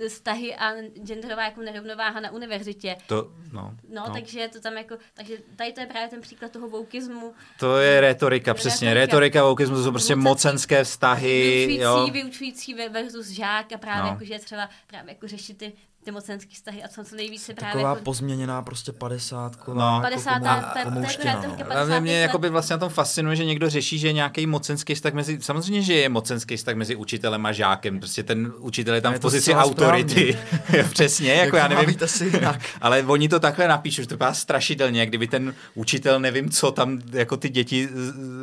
vztahy 0.10 0.56
a 0.56 0.74
genderová 1.04 1.44
jako 1.44 1.62
nerovnováha 1.62 2.20
na 2.20 2.32
univerzitě. 2.32 2.96
To, 3.08 3.32
no, 3.52 3.76
no, 3.90 4.08
no, 4.08 4.14
takže 4.14 4.50
to 4.54 4.62
tam 4.62 4.78
jako, 4.78 4.98
takže 5.14 5.38
tady 5.56 5.74
to 5.74 5.82
je 5.82 5.88
právě 5.88 6.08
ten 6.10 6.22
příklad 6.22 6.52
toho 6.52 6.70
voukismu. 6.70 7.34
To 7.60 7.78
je 7.78 8.02
retorika, 8.02 8.54
přesně. 8.54 8.94
Retorika, 8.94 9.44
voukismu 9.44 9.76
to 9.76 9.84
jsou 9.84 9.92
prostě 9.92 10.16
mocenské 10.16 10.84
vztahy. 10.84 11.66
Vyučující, 11.68 11.84
jo. 11.84 12.08
vyučující 12.12 12.74
versus 12.74 13.28
žák 13.28 13.72
a 13.72 13.78
právě 13.78 14.04
no. 14.04 14.08
jako, 14.10 14.26
že 14.26 14.40
třeba 14.40 14.70
právě 14.88 15.14
jako 15.14 15.28
řešit 15.28 15.58
ty 15.58 15.74
ty 16.04 16.12
mocenský 16.12 16.56
vztahy 16.56 16.84
a 16.84 16.88
co 16.88 17.04
co 17.04 17.16
nejvíce 17.16 17.54
právě... 17.54 17.74
Taková 17.74 17.90
jako... 17.90 18.04
pozměněná 18.04 18.62
prostě 18.62 18.92
padesátková. 18.92 19.96
No. 19.96 20.02
Padesátá, 20.02 20.74
jako 20.78 20.90
komu, 20.90 21.02
no. 21.02 21.76
Ale 21.76 22.02
mě 22.02 22.20
jako 22.20 22.38
by 22.38 22.50
vlastně 22.50 22.74
na 22.74 22.78
tom 22.78 22.90
fascinuje, 22.90 23.36
že 23.36 23.46
někdo 23.46 23.70
řeší, 23.70 24.00
že 24.00 24.14
nějaký 24.14 24.48
mocenský 24.48 24.96
vztah 24.96 25.14
mezi... 25.14 25.42
Samozřejmě, 25.42 25.82
že 25.82 25.94
je 25.94 26.10
mocenský 26.10 26.58
vztah 26.58 26.76
mezi 26.76 26.96
učitelem 26.96 27.46
a 27.46 27.52
žákem. 27.52 28.00
Prostě 28.00 28.24
ten 28.24 28.54
učitel 28.58 28.96
je 28.96 29.02
tam 29.02 29.14
je 29.14 29.20
v 29.20 29.22
pozici 29.22 29.54
autority. 29.54 30.38
Přesně, 30.92 31.32
jako 31.34 31.56
já 31.56 31.68
nevím. 31.68 31.96
Asi 32.04 32.26
jinak. 32.26 32.62
ale 32.82 33.04
oni 33.04 33.30
to 33.30 33.40
takhle 33.40 33.68
napíšou, 33.68 34.02
že 34.02 34.08
to 34.08 34.16
vypadá 34.16 34.34
strašidelně, 34.34 35.06
kdyby 35.06 35.28
ten 35.28 35.56
učitel, 35.76 36.20
nevím 36.20 36.50
co 36.50 36.72
tam, 36.72 37.02
jako 37.12 37.38
ty 37.38 37.50
děti 37.50 37.90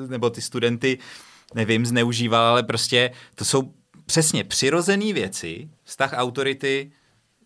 nebo 0.08 0.30
ty 0.30 0.42
studenty, 0.42 0.98
nevím, 1.54 1.86
zneužíval, 1.86 2.44
ale 2.44 2.62
prostě 2.62 3.10
to 3.34 3.44
jsou 3.44 3.72
přesně 4.06 4.44
přirozené 4.44 5.12
věci, 5.12 5.68
vztah 5.84 6.12
autority 6.12 6.90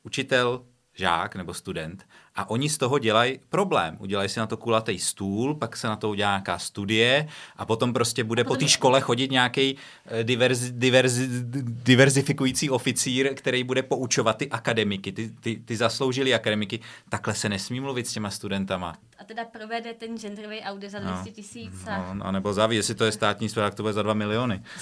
učitel, 0.03 0.65
žák 0.95 1.37
nebo 1.37 1.55
student 1.55 2.07
a 2.35 2.51
oni 2.51 2.69
z 2.69 2.79
toho 2.79 2.99
dělají 2.99 3.41
problém. 3.49 3.97
Udělají 4.01 4.29
si 4.29 4.41
na 4.41 4.47
to 4.47 4.57
kulatý 4.57 4.99
stůl, 4.99 5.55
pak 5.55 5.77
se 5.77 5.87
na 5.87 5.97
to 5.97 6.09
udělá 6.11 6.31
nějaká 6.31 6.59
studie 6.59 7.29
a 7.57 7.67
potom 7.67 7.93
prostě 7.93 8.25
bude 8.25 8.45
potom... 8.45 8.57
po 8.57 8.61
té 8.61 8.69
škole 8.69 9.01
chodit 9.01 9.31
nějaký 9.31 9.77
eh, 10.07 10.25
diverzi, 10.25 10.73
diverzi, 10.73 11.29
diverzifikující 11.63 12.71
oficír, 12.71 13.35
který 13.35 13.65
bude 13.65 13.83
poučovat 13.83 14.37
ty 14.37 14.51
akademiky, 14.51 15.13
ty, 15.13 15.31
ty, 15.41 15.57
ty 15.57 15.77
zasloužilý 15.77 16.35
akademiky. 16.35 16.81
Takhle 17.09 17.35
se 17.35 17.49
nesmí 17.49 17.81
mluvit 17.81 18.07
s 18.07 18.13
těma 18.13 18.31
studentama. 18.31 18.95
A 19.19 19.25
teda 19.25 19.45
provede 19.45 19.95
ten 19.95 20.19
genderový 20.19 20.61
audit 20.61 20.91
za 20.91 20.99
200 20.99 21.25
no. 21.25 21.35
tisíc. 21.35 21.87
A... 21.87 22.15
No, 22.15 22.27
a 22.27 22.31
nebo 22.31 22.53
zaví, 22.53 22.77
jestli 22.77 22.95
to 22.95 23.05
je 23.05 23.13
státní 23.13 23.49
zpráva, 23.49 23.71
tak 23.71 23.77
to 23.77 23.83
bude 23.83 23.93
za 23.93 24.03
2 24.03 24.15
miliony. 24.15 24.63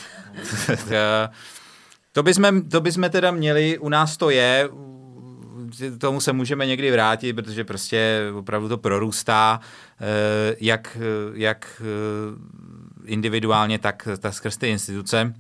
To 2.13 2.23
bychom, 2.23 2.69
to 2.69 2.81
bychom 2.81 3.11
teda 3.11 3.31
měli, 3.31 3.79
u 3.79 3.89
nás 3.89 4.17
to 4.17 4.31
je, 4.31 4.69
tomu 5.99 6.21
se 6.21 6.33
můžeme 6.33 6.67
někdy 6.67 6.91
vrátit, 6.91 7.33
protože 7.33 7.65
prostě 7.65 8.21
opravdu 8.35 8.69
to 8.69 8.79
prorůstá, 8.79 9.61
eh, 10.01 10.57
jak, 10.61 10.99
jak 11.35 11.83
eh, 11.85 13.11
individuálně, 13.11 13.79
tak, 13.79 14.09
tak 14.19 14.35
skrz 14.35 14.57
ty 14.57 14.69
instituce. 14.69 15.35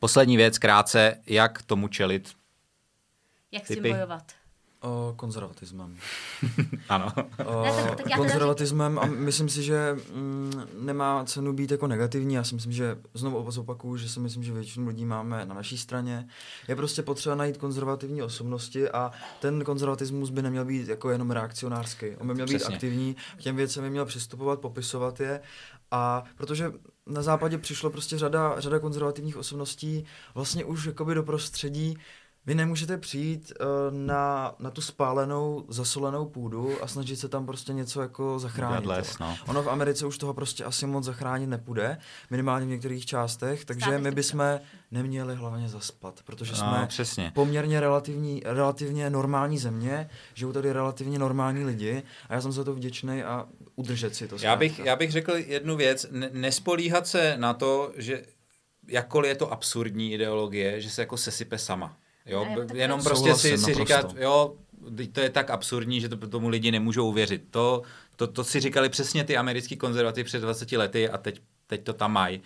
Poslední 0.00 0.36
věc, 0.36 0.58
krátce, 0.58 1.16
jak 1.26 1.62
tomu 1.62 1.88
čelit? 1.88 2.30
Jak 3.52 3.66
si 3.66 3.80
bojovat? 3.80 4.37
O, 4.80 5.12
konzervatismem. 5.16 5.96
ano. 6.88 7.12
O, 7.46 7.64
ne, 7.64 7.96
konzervatismem 8.16 8.98
a 8.98 9.06
myslím 9.06 9.48
si, 9.48 9.62
že 9.62 9.96
mm, 10.14 10.52
nemá 10.80 11.24
cenu 11.24 11.52
být 11.52 11.70
jako 11.70 11.86
negativní. 11.86 12.34
Já 12.34 12.44
si 12.44 12.54
myslím, 12.54 12.72
že 12.72 12.98
znovu 13.14 13.50
zopakuju, 13.50 13.96
že 13.96 14.08
si 14.08 14.20
myslím, 14.20 14.42
že 14.42 14.52
většinu 14.52 14.88
lidí 14.88 15.04
máme 15.04 15.44
na 15.44 15.54
naší 15.54 15.78
straně. 15.78 16.28
Je 16.68 16.76
prostě 16.76 17.02
potřeba 17.02 17.34
najít 17.34 17.56
konzervativní 17.56 18.22
osobnosti 18.22 18.90
a 18.90 19.10
ten 19.40 19.64
konzervatismus 19.64 20.30
by 20.30 20.42
neměl 20.42 20.64
být 20.64 20.88
jako 20.88 21.10
jenom 21.10 21.30
reakcionářský. 21.30 22.06
On 22.16 22.26
by 22.26 22.34
měl 22.34 22.46
Přesně. 22.46 22.68
být 22.68 22.74
aktivní, 22.74 23.16
k 23.36 23.42
těm 23.42 23.56
věcem 23.56 23.84
by 23.84 23.90
měl 23.90 24.04
přistupovat, 24.04 24.60
popisovat 24.60 25.20
je 25.20 25.40
a 25.90 26.24
protože 26.36 26.72
na 27.06 27.22
západě 27.22 27.58
přišlo 27.58 27.90
prostě 27.90 28.18
řada, 28.18 28.60
řada 28.60 28.78
konzervativních 28.78 29.36
osobností 29.36 30.04
vlastně 30.34 30.64
už 30.64 30.84
jakoby 30.86 31.14
do 31.14 31.22
prostředí, 31.22 31.98
vy 32.48 32.54
nemůžete 32.54 32.98
přijít 32.98 33.52
uh, 33.60 33.66
na, 33.98 34.54
na 34.58 34.70
tu 34.70 34.80
spálenou, 34.80 35.64
zasolenou 35.68 36.26
půdu 36.26 36.82
a 36.82 36.86
snažit 36.86 37.16
se 37.16 37.28
tam 37.28 37.46
prostě 37.46 37.72
něco 37.72 38.02
jako 38.02 38.38
zachránit. 38.38 38.86
Les, 38.86 39.18
no. 39.18 39.36
Ono 39.46 39.62
v 39.62 39.68
Americe 39.68 40.06
už 40.06 40.18
toho 40.18 40.34
prostě 40.34 40.64
asi 40.64 40.86
moc 40.86 41.04
zachránit 41.04 41.46
nepůjde, 41.46 41.98
minimálně 42.30 42.66
v 42.66 42.68
některých 42.68 43.06
částech, 43.06 43.64
takže 43.64 43.80
Stále 43.80 43.98
my 43.98 44.10
bychom 44.10 44.60
neměli 44.90 45.34
hlavně 45.34 45.68
zaspat, 45.68 46.20
protože 46.24 46.52
no, 46.52 46.58
jsme 46.58 46.86
přesně. 46.88 47.32
poměrně 47.34 47.80
relativní, 47.80 48.42
relativně 48.44 49.10
normální 49.10 49.58
země, 49.58 50.10
žijou 50.34 50.52
tady 50.52 50.72
relativně 50.72 51.18
normální 51.18 51.64
lidi 51.64 52.02
a 52.28 52.34
já 52.34 52.40
jsem 52.40 52.52
za 52.52 52.64
to 52.64 52.74
vděčný 52.74 53.22
a 53.22 53.46
udržet 53.76 54.14
si 54.14 54.28
to. 54.28 54.36
Já 54.40 54.56
bych, 54.56 54.78
já 54.78 54.96
bych 54.96 55.12
řekl 55.12 55.32
jednu 55.36 55.76
věc, 55.76 56.06
nespolíhat 56.32 57.06
se 57.06 57.34
na 57.38 57.54
to, 57.54 57.92
že 57.96 58.22
jakkoliv 58.88 59.28
je 59.28 59.34
to 59.34 59.52
absurdní 59.52 60.12
ideologie, 60.12 60.80
že 60.80 60.90
se 60.90 61.02
jako 61.02 61.16
sesype 61.16 61.58
sama. 61.58 61.96
Jo, 62.28 62.46
jenom 62.74 63.02
prostě 63.02 63.34
si, 63.34 63.58
si 63.58 63.74
říkat, 63.74 64.14
jo, 64.18 64.54
to 65.12 65.20
je 65.20 65.30
tak 65.30 65.50
absurdní, 65.50 66.00
že 66.00 66.08
to 66.08 66.28
tomu 66.28 66.48
lidi 66.48 66.70
nemůžou 66.70 67.08
uvěřit. 67.08 67.42
To, 67.50 67.82
to, 68.16 68.26
to 68.26 68.44
si 68.44 68.60
říkali 68.60 68.88
přesně 68.88 69.24
ty 69.24 69.36
americký 69.36 69.76
konzervativy 69.76 70.24
před 70.24 70.40
20 70.40 70.72
lety 70.72 71.08
a 71.08 71.18
teď, 71.18 71.40
teď 71.66 71.84
to 71.84 71.92
tam 71.92 72.12
mají. 72.12 72.42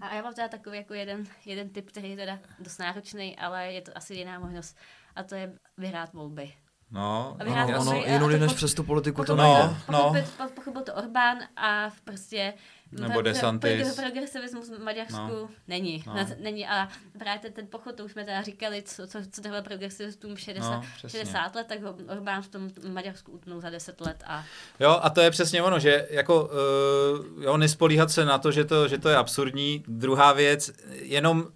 A 0.00 0.14
já 0.14 0.22
mám 0.22 0.34
teda 0.34 0.48
takový 0.48 0.76
jako 0.76 0.94
jeden, 0.94 1.24
jeden 1.46 1.68
typ, 1.68 1.88
který 1.88 2.10
je 2.10 2.16
teda 2.16 2.38
dost 2.58 2.78
náročný, 2.78 3.36
ale 3.36 3.72
je 3.72 3.82
to 3.82 3.92
asi 3.94 4.14
jiná 4.14 4.38
možnost. 4.38 4.76
A 5.16 5.22
to 5.22 5.34
je 5.34 5.52
vyhrát 5.78 6.12
volby. 6.12 6.52
No, 6.90 7.36
no 7.44 7.78
ono, 7.78 8.04
jinudy 8.06 8.38
než 8.38 8.52
přes 8.52 8.74
tu 8.74 8.84
politiku 8.84 9.24
to 9.24 9.36
nejde. 9.36 9.76
No, 9.90 10.12
no. 10.38 10.48
Pochopil 10.54 10.82
to 10.82 10.94
Orbán 10.94 11.38
a 11.56 11.90
prostě 12.04 12.54
nebo 12.92 13.22
DeSantis. 13.22 13.96
Progresivismus 13.96 14.70
v 14.70 14.82
Maďarsku 14.82 15.16
no. 15.16 15.48
není. 15.68 16.04
No. 16.06 16.14
není. 16.40 16.66
A 16.66 16.88
právě 17.18 17.40
ten, 17.40 17.52
ten 17.52 17.66
pochod, 17.66 17.94
to 17.94 18.04
už 18.04 18.12
jsme 18.12 18.24
teda 18.24 18.42
říkali, 18.42 18.82
co, 18.82 19.06
co, 19.06 19.18
co 19.30 19.42
tohle 19.42 19.62
progresivistům 19.62 20.36
60, 20.36 20.76
no, 20.76 21.08
60 21.08 21.54
let, 21.54 21.66
tak 21.66 21.78
Orbán 22.08 22.42
v 22.42 22.48
tom 22.48 22.68
Maďarsku 22.88 23.32
utnul 23.32 23.60
za 23.60 23.70
10 23.70 24.00
let. 24.00 24.24
A... 24.26 24.44
Jo, 24.80 24.98
a 25.02 25.10
to 25.10 25.20
je 25.20 25.30
přesně 25.30 25.62
ono, 25.62 25.78
že 25.78 26.06
jako 26.10 26.44
uh, 26.44 27.44
jo, 27.44 27.56
nespolíhat 27.56 28.10
se 28.10 28.24
na 28.24 28.38
to, 28.38 28.52
že 28.52 28.64
to, 28.64 28.88
že 28.88 28.98
to 28.98 29.08
je 29.08 29.16
absurdní. 29.16 29.84
Druhá 29.88 30.32
věc, 30.32 30.70
jenom 30.90 31.46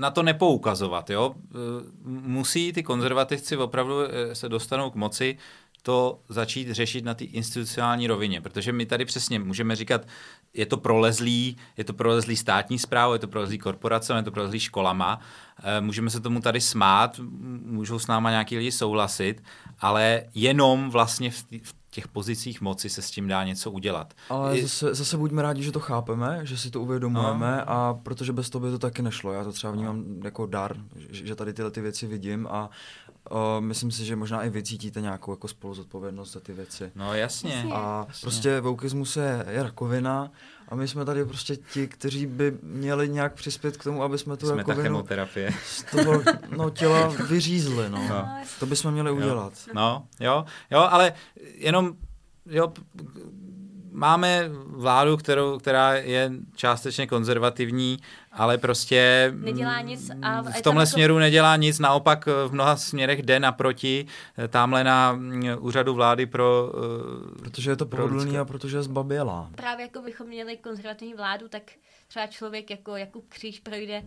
na 0.00 0.10
to 0.10 0.22
nepoukazovat. 0.22 1.10
Jo? 1.10 1.34
Eh, 1.34 1.56
musí 2.04 2.72
ty 2.72 2.82
konzervativci 2.82 3.56
opravdu 3.56 4.00
eh, 4.00 4.34
se 4.34 4.48
dostanou 4.48 4.90
k 4.90 4.94
moci 4.94 5.38
to 5.82 6.20
začít 6.28 6.70
řešit 6.70 7.04
na 7.04 7.14
té 7.14 7.24
institucionální 7.24 8.06
rovině, 8.06 8.40
protože 8.40 8.72
my 8.72 8.86
tady 8.86 9.04
přesně 9.04 9.38
můžeme 9.38 9.76
říkat, 9.76 10.06
je 10.54 10.66
to 10.66 10.76
prolezlý, 10.76 11.56
je 11.76 11.84
to 11.84 11.92
prolezlý 11.92 12.36
státní 12.36 12.78
zprávu, 12.78 13.12
je 13.12 13.18
to 13.18 13.28
prolezlý 13.28 13.58
korporace, 13.58 14.12
je 14.12 14.22
to 14.22 14.30
prolezlý 14.30 14.60
školama, 14.60 15.20
eh, 15.62 15.80
můžeme 15.80 16.10
se 16.10 16.20
tomu 16.20 16.40
tady 16.40 16.60
smát, 16.60 17.20
můžou 17.64 17.98
s 17.98 18.06
náma 18.06 18.30
nějaký 18.30 18.56
lidi 18.56 18.72
souhlasit, 18.72 19.42
ale 19.80 20.22
jenom 20.34 20.90
vlastně 20.90 21.30
v, 21.30 21.44
v 21.62 21.74
těch 21.90 22.08
pozicích 22.08 22.60
moci 22.60 22.90
se 22.90 23.02
s 23.02 23.10
tím 23.10 23.28
dá 23.28 23.44
něco 23.44 23.70
udělat. 23.70 24.14
Ale 24.28 24.58
I... 24.58 24.62
zase, 24.62 24.94
zase 24.94 25.16
buďme 25.16 25.42
rádi, 25.42 25.62
že 25.62 25.72
to 25.72 25.80
chápeme, 25.80 26.40
že 26.42 26.58
si 26.58 26.70
to 26.70 26.80
uvědomujeme 26.80 27.56
no. 27.56 27.70
a 27.70 27.94
protože 27.94 28.32
bez 28.32 28.50
toho 28.50 28.66
by 28.66 28.70
to 28.70 28.78
taky 28.78 29.02
nešlo. 29.02 29.32
Já 29.32 29.44
to 29.44 29.52
třeba 29.52 29.72
vnímám 29.72 30.04
no. 30.06 30.20
jako 30.24 30.46
dar, 30.46 30.76
že 31.10 31.34
tady 31.34 31.52
tyhle 31.52 31.70
ty 31.70 31.80
věci 31.80 32.06
vidím 32.06 32.46
a 32.50 32.70
uh, 33.30 33.38
myslím 33.60 33.90
si, 33.90 34.04
že 34.04 34.16
možná 34.16 34.42
i 34.42 34.50
vy 34.50 34.62
cítíte 34.62 35.00
nějakou 35.00 35.32
jako 35.32 35.48
spoluzodpovědnost 35.48 36.32
za 36.32 36.40
ty 36.40 36.52
věci. 36.52 36.92
No 36.94 37.14
jasně. 37.14 37.64
A 37.72 38.04
jasně. 38.08 38.20
prostě 38.22 38.60
voukismus 38.60 39.16
je, 39.16 39.44
je 39.48 39.62
rakovina 39.62 40.30
a 40.68 40.74
my 40.74 40.88
jsme 40.88 41.04
tady 41.04 41.24
prostě 41.24 41.56
ti, 41.56 41.88
kteří 41.88 42.26
by 42.26 42.58
měli 42.62 43.08
nějak 43.08 43.34
přispět 43.34 43.76
k 43.76 43.84
tomu, 43.84 44.02
aby 44.02 44.18
jsme 44.18 44.36
tu 44.36 44.46
jsme 44.46 44.56
rakovinu 44.56 44.82
chemoterapie. 44.82 45.54
z 45.64 45.82
toho 45.82 46.22
no, 46.56 46.70
těla 46.70 47.08
vyřízli. 47.28 47.90
No. 47.90 48.08
no. 48.08 48.28
To 48.60 48.66
bychom 48.66 48.92
měli 48.92 49.10
udělat. 49.10 49.52
No, 49.74 50.06
jo, 50.20 50.44
jo, 50.70 50.80
ale 50.80 51.12
jenom 51.54 51.94
jo, 52.46 52.72
máme 53.92 54.50
vládu, 54.66 55.16
kterou, 55.16 55.58
která 55.58 55.94
je 55.94 56.30
částečně 56.54 57.06
konzervativní, 57.06 57.98
ale 58.32 58.58
prostě 58.58 59.32
nedělá 59.36 59.80
nic 59.80 60.10
a 60.22 60.42
v 60.42 60.62
tomhle 60.62 60.82
jako... 60.82 60.90
směru 60.90 61.18
nedělá 61.18 61.56
nic, 61.56 61.78
naopak 61.78 62.26
v 62.26 62.52
mnoha 62.52 62.76
směrech 62.76 63.22
jde 63.22 63.40
naproti 63.40 64.06
eh, 64.38 64.48
tamhle 64.48 64.84
na 64.84 65.12
mm, 65.12 65.42
úřadu 65.58 65.94
vlády 65.94 66.26
pro... 66.26 66.72
Eh, 66.74 67.38
protože 67.38 67.70
je 67.70 67.76
to 67.76 67.86
pohodlný 67.86 68.38
a 68.38 68.44
protože 68.44 68.76
je 68.76 68.82
zbabělá. 68.82 69.50
Právě 69.54 69.82
jako 69.82 70.02
bychom 70.02 70.26
měli 70.26 70.56
konzervativní 70.56 71.14
vládu, 71.14 71.48
tak 71.48 71.62
třeba 72.08 72.26
člověk 72.26 72.70
jako 72.70 72.96
Jakub 72.96 73.24
Kříž 73.28 73.60
projde 73.60 74.02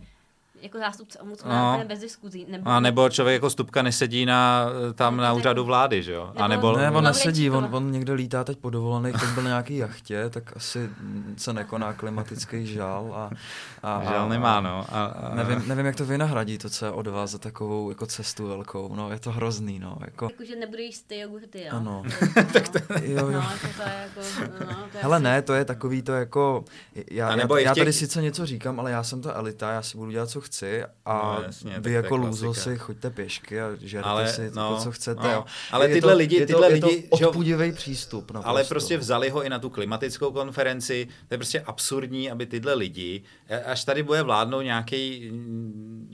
jako 0.62 0.78
zástupce 0.78 1.18
ombudsmana 1.18 1.76
no. 1.76 1.84
bez 1.84 2.00
diskuzí. 2.00 2.46
Nebo, 2.48 2.70
a 2.70 2.80
nebo 2.80 3.08
člověk 3.08 3.34
jako 3.34 3.50
Stupka 3.50 3.82
nesedí 3.82 4.26
na, 4.26 4.66
tam 4.94 5.16
na 5.16 5.32
úřadu 5.32 5.64
vlády, 5.64 6.02
že 6.02 6.12
jo? 6.12 6.32
A 6.36 6.48
nebo, 6.48 6.76
ne, 6.76 6.90
on 6.90 7.04
nesedí, 7.04 7.50
on, 7.50 7.68
on 7.72 7.92
někde 7.92 8.12
lítá 8.12 8.44
teď 8.44 8.58
po 8.58 8.70
dovolených, 8.70 9.20
teď 9.20 9.28
byl 9.28 9.42
na 9.42 9.48
nějaký 9.48 9.76
jachtě, 9.76 10.30
tak 10.30 10.56
asi 10.56 10.90
se 11.36 11.52
nekoná 11.52 11.92
klimatický 11.92 12.66
žál. 12.66 13.12
A, 13.14 13.30
a, 13.82 14.04
žál 14.04 14.28
nemá, 14.28 14.60
no. 14.60 14.86
A, 14.88 15.04
a... 15.04 15.34
Nevím, 15.34 15.68
nevím, 15.68 15.86
jak 15.86 15.96
to 15.96 16.04
vynahradí, 16.04 16.58
to, 16.58 16.70
co 16.70 16.84
je 16.84 16.90
od 16.90 17.06
vás 17.06 17.30
za 17.30 17.38
takovou 17.38 17.88
jako 17.88 18.06
cestu 18.06 18.48
velkou, 18.48 18.94
no, 18.94 19.12
je 19.12 19.18
to 19.18 19.32
hrozný, 19.32 19.78
no. 19.78 19.96
Jako... 20.00 20.24
jako 20.24 20.44
že 20.44 20.56
nebude 20.56 20.82
jíst 20.82 21.02
ty 21.02 21.18
jogurty, 21.18 21.60
jo? 21.60 21.68
Ano. 21.70 22.02
tak 22.52 22.68
to... 22.68 22.78
jo, 23.02 23.28
jo. 23.28 23.30
No, 23.30 23.50
jako 23.52 23.68
to 23.76 23.82
je 23.82 23.94
jako, 24.02 24.20
no, 24.64 24.88
to 24.92 24.96
je 24.96 25.02
Hele, 25.02 25.16
asi... 25.16 25.24
ne, 25.24 25.42
to 25.42 25.54
je 25.54 25.64
takový 25.64 26.02
to 26.02 26.12
jako, 26.12 26.64
já, 27.10 27.36
já, 27.36 27.58
já 27.58 27.74
tady 27.74 27.92
sice 27.92 28.22
něco 28.22 28.46
říkám, 28.46 28.80
ale 28.80 28.90
já 28.90 29.02
jsem 29.02 29.22
ta 29.22 29.32
elita, 29.32 29.72
já 29.72 29.82
si 29.82 29.98
budu 29.98 30.10
dělat, 30.10 30.30
co 30.30 30.40
chci 30.44 30.84
a 31.04 31.36
no, 31.38 31.42
jasně, 31.46 31.74
vy 31.78 31.92
jako 31.92 32.16
lůzo 32.16 32.54
si 32.54 32.78
choďte 32.78 33.10
pěšky 33.10 33.60
a 33.60 33.70
žerte 33.80 34.08
ale, 34.08 34.28
si 34.28 34.50
no, 34.54 34.74
to, 34.74 34.82
co 34.82 34.92
chcete. 34.92 35.22
No. 35.22 35.32
Jo. 35.32 35.44
Ale 35.70 35.88
je 35.88 35.94
tyhle 35.94 36.12
to, 36.12 36.18
lidi, 36.18 36.46
tyhle 36.46 36.72
je 36.72 36.80
to, 36.80 36.86
lidi, 36.86 37.08
je 37.12 37.18
to 37.18 37.28
odpudivý 37.28 37.72
přístup. 37.72 38.30
Naprosto. 38.30 38.48
Ale 38.48 38.64
prostě 38.64 38.98
vzali 38.98 39.30
ho 39.30 39.42
i 39.42 39.48
na 39.48 39.58
tu 39.58 39.70
klimatickou 39.70 40.32
konferenci. 40.32 41.08
To 41.28 41.34
je 41.34 41.38
prostě 41.38 41.60
absurdní, 41.60 42.30
aby 42.30 42.46
tyhle 42.46 42.74
lidi, 42.74 43.22
až 43.64 43.84
tady 43.84 44.02
bude 44.02 44.22
vládnout 44.22 44.62
nějaký, 44.62 45.30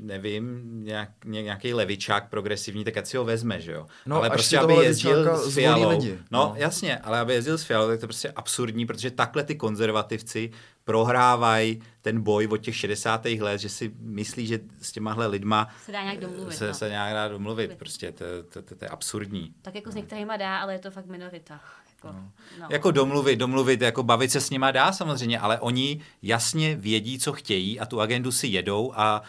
nevím, 0.02 0.60
nějak, 0.84 1.10
nějaký 1.24 1.74
levičák 1.74 2.28
progresivní, 2.30 2.84
tak 2.84 2.96
ať 2.96 3.06
si 3.06 3.16
ho 3.16 3.24
vezme, 3.24 3.60
že 3.60 3.72
jo. 3.72 3.86
No, 4.06 4.16
ale 4.16 4.30
prostě, 4.30 4.58
aby 4.58 4.74
jezdil 4.74 5.36
s 5.36 5.54
Fialou. 5.54 5.88
Lidi. 5.88 6.18
No, 6.30 6.38
no, 6.38 6.54
jasně, 6.56 6.98
ale 6.98 7.18
aby 7.18 7.34
jezdil 7.34 7.58
s 7.58 7.64
Fialou, 7.64 7.88
tak 7.88 7.98
to 7.98 8.04
je 8.04 8.08
prostě 8.08 8.32
absurdní, 8.36 8.86
protože 8.86 9.10
takhle 9.10 9.44
ty 9.44 9.54
konzervativci 9.54 10.50
prohrávají 10.90 11.82
ten 12.02 12.22
boj 12.22 12.46
od 12.46 12.56
těch 12.56 12.76
60. 12.76 13.24
let, 13.24 13.60
že 13.60 13.68
si 13.68 13.92
myslí, 14.00 14.46
že 14.46 14.60
s 14.82 14.92
těmahle 14.92 15.26
lidma 15.26 15.68
se 15.84 15.92
dá 15.92 16.02
nějak 16.02 16.20
domluvit. 16.20 16.56
Se, 16.56 16.68
no. 16.68 16.74
se 16.74 16.88
nějak 16.88 17.14
dá 17.14 17.28
domluvit, 17.28 17.74
prostě 17.78 18.12
to, 18.12 18.24
to, 18.48 18.62
to, 18.62 18.74
to 18.74 18.84
je 18.84 18.88
absurdní. 18.88 19.54
Tak 19.62 19.74
jako 19.74 19.92
s 19.92 19.94
některýma 19.94 20.36
dá, 20.36 20.58
ale 20.58 20.72
je 20.72 20.78
to 20.78 20.90
fakt 20.90 21.06
minorita. 21.06 21.60
Jako, 21.96 22.16
no. 22.16 22.32
No. 22.60 22.66
jako 22.70 22.90
domluvit, 22.90 23.36
domluvit, 23.36 23.80
jako 23.80 24.02
bavit 24.02 24.30
se 24.30 24.40
s 24.40 24.50
nima 24.50 24.70
dá 24.70 24.92
samozřejmě, 24.92 25.38
ale 25.38 25.60
oni 25.60 26.00
jasně 26.22 26.76
vědí, 26.76 27.18
co 27.18 27.32
chtějí 27.32 27.80
a 27.80 27.86
tu 27.86 28.00
agendu 28.00 28.32
si 28.32 28.46
jedou 28.46 28.92
a 28.96 29.22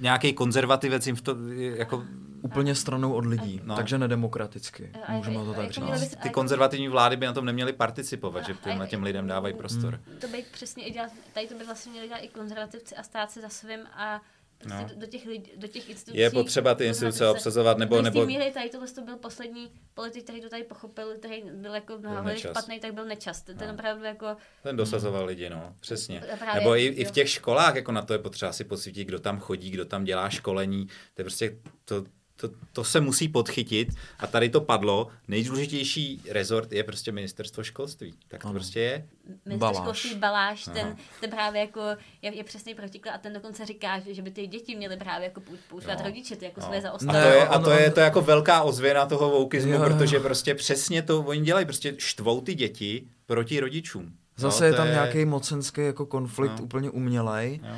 nějaký 0.00 0.32
konzervativec 0.32 1.06
jim 1.06 1.16
v 1.16 1.20
to, 1.20 1.36
jako 1.74 2.04
úplně 2.44 2.74
stranou 2.74 3.12
od 3.12 3.26
lidí, 3.26 3.60
no. 3.64 3.76
takže 3.76 3.98
nedemokraticky. 3.98 4.92
A, 5.06 5.12
můžeme 5.12 5.36
to 5.36 5.54
tak 5.54 5.76
jako 5.76 5.96
říct. 5.96 6.16
Ty 6.22 6.30
konzervativní 6.30 6.88
vlády 6.88 7.16
by 7.16 7.26
na 7.26 7.32
tom 7.32 7.44
neměly 7.44 7.72
participovat, 7.72 8.46
že 8.46 8.54
těm, 8.54 8.86
těm 8.86 9.02
lidem 9.02 9.26
dávají 9.26 9.54
prostor. 9.54 10.00
To 10.20 10.28
by 10.28 10.44
přesně 10.52 10.86
i 10.86 10.92
dělat, 10.92 11.10
tady 11.32 11.46
to 11.46 11.54
by 11.54 11.64
vlastně 11.64 11.92
měli 11.92 12.08
dělat 12.08 12.20
i 12.20 12.28
konzervativci 12.28 12.96
a 12.96 13.02
stát 13.02 13.30
se 13.30 13.40
za 13.40 13.48
svým 13.48 13.80
a 13.96 14.22
prostě 14.58 14.94
no. 14.94 15.00
do, 15.00 15.06
těch 15.06 15.26
lidí, 15.26 15.52
do 15.56 15.68
těch 15.68 15.90
institucí. 15.90 16.18
Je 16.18 16.30
potřeba 16.30 16.74
ty 16.74 16.84
instituce 16.84 17.28
obsazovat, 17.28 17.78
nebo... 17.78 18.02
nebo... 18.02 18.26
míry 18.26 18.50
tady 18.54 18.70
tohle 18.70 18.88
to 18.88 19.02
byl 19.02 19.16
poslední 19.16 19.70
politik, 19.94 20.24
který 20.24 20.40
to 20.40 20.48
tady 20.48 20.64
pochopil, 20.64 21.14
který 21.18 21.42
byl 21.54 21.74
jako 21.74 21.98
na 21.98 22.34
špatný, 22.34 22.80
tak 22.80 22.94
byl 22.94 23.04
nečas. 23.04 23.42
Ten 23.42 23.56
no. 23.68 23.74
opravdu 23.74 24.04
jako... 24.04 24.36
Ten 24.62 24.76
dosazoval 24.76 25.20
hmm. 25.20 25.28
lidi, 25.28 25.50
no, 25.50 25.74
přesně. 25.80 26.22
Právě, 26.38 26.60
nebo 26.60 26.76
i, 26.76 26.86
i 26.86 27.04
v 27.04 27.10
těch 27.10 27.30
školách, 27.30 27.74
jako 27.74 27.92
na 27.92 28.02
to 28.02 28.12
je 28.12 28.18
potřeba 28.18 28.52
si 28.52 28.64
posvítit, 28.64 29.08
kdo 29.08 29.18
tam 29.18 29.40
chodí, 29.40 29.70
kdo 29.70 29.84
tam 29.84 30.04
dělá 30.04 30.30
školení. 30.30 30.86
To 30.86 31.20
je 31.20 31.24
prostě 31.24 31.58
to, 31.84 32.04
to, 32.36 32.50
to 32.72 32.84
se 32.84 33.00
musí 33.00 33.28
podchytit 33.28 33.88
a 34.18 34.26
tady 34.26 34.48
to 34.48 34.60
padlo. 34.60 35.08
Nejdůležitější 35.28 36.22
rezort 36.30 36.72
je 36.72 36.84
prostě 36.84 37.12
ministerstvo 37.12 37.62
školství. 37.62 38.14
Tak 38.28 38.42
to 38.42 38.48
ano. 38.48 38.54
prostě 38.54 38.80
je. 38.80 39.08
Ministerstvo 39.46 39.82
školství 39.82 40.14
Baláš, 40.14 40.64
ten, 40.64 40.96
ten 41.20 41.30
právě 41.30 41.60
jako 41.60 41.80
je, 42.22 42.36
je 42.36 42.44
přesný 42.44 42.74
protiklad 42.74 43.12
a 43.14 43.18
ten 43.18 43.32
dokonce 43.32 43.66
říká, 43.66 43.98
že, 43.98 44.14
že 44.14 44.22
by 44.22 44.30
ty 44.30 44.46
děti 44.46 44.76
měly 44.76 44.96
právě 44.96 45.24
jako 45.24 45.42
používat 45.68 45.98
no. 45.98 46.04
rodiče, 46.04 46.36
ty 46.36 46.44
jako 46.44 46.60
no. 46.60 46.66
své 46.66 46.80
zaostalé. 46.80 47.20
A 47.20 47.22
to 47.22 47.28
je, 47.28 47.48
a 47.48 47.58
to 47.58 47.70
je 47.70 47.90
to 47.90 48.00
jako 48.00 48.20
velká 48.20 48.62
ozvěna 48.62 49.06
toho 49.06 49.30
voukismu, 49.30 49.72
jo. 49.72 49.84
protože 49.84 50.20
prostě 50.20 50.54
přesně 50.54 51.02
to 51.02 51.20
oni 51.20 51.42
dělají, 51.42 51.66
prostě 51.66 51.94
štvou 51.98 52.40
ty 52.40 52.54
děti 52.54 53.06
proti 53.26 53.60
rodičům. 53.60 54.16
Zase 54.36 54.64
no, 54.64 54.66
je 54.66 54.72
tam 54.72 54.86
je... 54.86 54.92
nějaký 54.92 55.24
mocenský 55.24 55.80
jako 55.80 56.06
konflikt 56.06 56.58
no. 56.58 56.64
úplně 56.64 56.90
umělej. 56.90 57.60
Jo. 57.62 57.76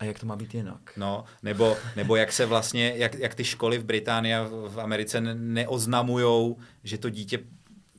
A 0.00 0.04
jak 0.04 0.18
to 0.18 0.26
má 0.26 0.36
být 0.36 0.54
jinak? 0.54 0.96
No, 0.96 1.24
nebo, 1.42 1.76
nebo 1.96 2.16
jak 2.16 2.32
se 2.32 2.46
vlastně, 2.46 2.92
jak, 2.96 3.14
jak 3.14 3.34
ty 3.34 3.44
školy 3.44 3.78
v 3.78 3.84
Británii 3.84 4.34
a 4.34 4.48
v 4.68 4.80
Americe 4.80 5.20
neoznamujou, 5.34 6.56
že 6.84 6.98
to 6.98 7.10
dítě 7.10 7.38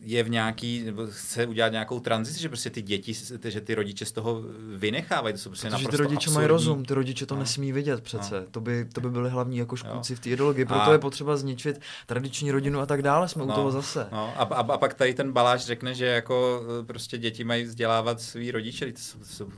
je 0.01 0.23
v 0.23 0.29
nějaký, 0.29 0.83
nebo 0.83 1.07
chce 1.07 1.45
udělat 1.45 1.71
nějakou 1.71 1.99
tranzici, 1.99 2.41
že 2.41 2.49
prostě 2.49 2.69
ty 2.69 2.81
děti, 2.81 3.13
že 3.43 3.61
ty 3.61 3.75
rodiče 3.75 4.05
z 4.05 4.11
toho 4.11 4.41
vynechávají, 4.75 5.33
to 5.33 5.39
jsou 5.39 5.49
prostě 5.49 5.69
Protože 5.69 5.87
ty 5.87 5.97
rodiče 5.97 6.15
absurdní. 6.15 6.35
mají 6.35 6.47
rozum, 6.47 6.85
ty 6.85 6.93
rodiče 6.93 7.25
to 7.25 7.35
no. 7.35 7.39
nesmí 7.39 7.71
vidět 7.71 8.01
přece, 8.01 8.39
no. 8.39 8.45
to, 8.51 8.61
by, 8.61 8.85
to 8.85 9.01
by 9.01 9.09
byly 9.09 9.29
hlavní 9.29 9.57
jako 9.57 9.75
škůdci 9.75 10.15
v 10.15 10.19
té 10.19 10.29
ideologii, 10.29 10.65
proto 10.65 10.89
a... 10.89 10.91
je 10.91 10.99
potřeba 10.99 11.37
zničit 11.37 11.81
tradiční 12.05 12.51
rodinu 12.51 12.79
a 12.79 12.85
tak 12.85 13.01
dále, 13.01 13.27
jsme 13.27 13.45
no. 13.45 13.53
u 13.53 13.55
toho 13.55 13.71
zase. 13.71 14.07
No. 14.11 14.33
A, 14.37 14.43
a, 14.43 14.73
a, 14.73 14.77
pak 14.77 14.93
tady 14.93 15.13
ten 15.13 15.31
baláš 15.31 15.65
řekne, 15.65 15.93
že 15.95 16.05
jako 16.05 16.63
e, 16.81 16.85
prostě 16.85 17.17
děti 17.17 17.43
mají 17.43 17.63
vzdělávat 17.63 18.21
svý 18.21 18.51
rodiče, 18.51 18.91
to 18.91 18.99
jsou, 18.99 19.19
to 19.19 19.25
jsou 19.25 19.49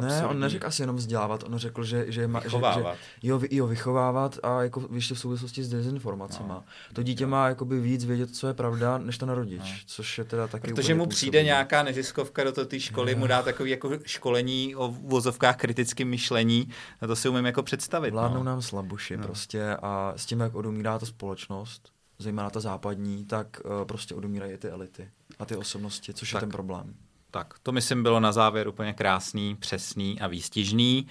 Ne, 0.00 0.26
on 0.26 0.40
neřekl 0.40 0.66
asi 0.66 0.82
jenom 0.82 0.96
vzdělávat, 0.96 1.44
on 1.46 1.58
řekl, 1.58 1.84
že, 1.84 2.04
že, 2.08 2.28
má, 2.28 2.40
že, 2.40 2.50
že 2.50 2.84
jo, 3.22 3.40
jo, 3.50 3.66
vychovávat 3.66 4.38
a 4.42 4.62
jako 4.62 4.88
ještě 4.94 5.14
v 5.14 5.18
souvislosti 5.18 5.64
s 5.64 5.68
dezinformacemi. 5.68 6.48
No. 6.48 6.64
To 6.92 7.02
dítě 7.02 7.26
má 7.26 7.48
jakoby 7.48 7.80
víc 7.80 8.04
vědět, 8.04 8.34
co 8.34 8.46
je 8.46 8.54
pravda, 8.54 8.98
než 8.98 9.18
ten 9.18 9.28
rodič, 9.28 9.60
no. 9.60 9.87
Což 9.90 10.18
je 10.18 10.24
teda 10.24 10.48
taky 10.48 10.74
Protože 10.74 10.94
mu 10.94 11.06
přijde 11.06 11.42
nějaká 11.42 11.82
neziskovka 11.82 12.44
do 12.44 12.52
té 12.52 12.80
školy, 12.80 13.14
mu 13.14 13.26
dá 13.26 13.42
takový 13.42 13.70
jako 13.70 13.90
školení 14.04 14.76
o 14.76 14.88
vozovkách 14.88 15.56
kritickém 15.56 16.08
myšlení, 16.08 16.68
a 17.00 17.06
to 17.06 17.16
si 17.16 17.28
umím 17.28 17.46
jako 17.46 17.62
představit. 17.62 18.10
Vládnou 18.10 18.38
no. 18.38 18.44
nám 18.44 18.62
slabuši 18.62 19.16
no. 19.16 19.22
prostě 19.22 19.76
a 19.82 20.12
s 20.16 20.26
tím, 20.26 20.40
jak 20.40 20.54
odumírá 20.54 20.98
ta 20.98 21.06
společnost, 21.06 21.92
zejména 22.18 22.50
ta 22.50 22.60
západní, 22.60 23.24
tak 23.24 23.60
uh, 23.64 23.84
prostě 23.84 24.14
odumírají 24.14 24.56
ty 24.56 24.68
elity 24.68 25.10
a 25.38 25.44
ty 25.44 25.56
osobnosti, 25.56 26.14
což 26.14 26.30
tak. 26.30 26.36
je 26.36 26.40
ten 26.40 26.50
problém. 26.50 26.94
Tak, 27.30 27.54
to 27.62 27.72
myslím 27.72 28.02
bylo 28.02 28.20
na 28.20 28.32
závěr 28.32 28.68
úplně 28.68 28.92
krásný, 28.92 29.56
přesný 29.56 30.20
a 30.20 30.26
výstižný. 30.26 31.06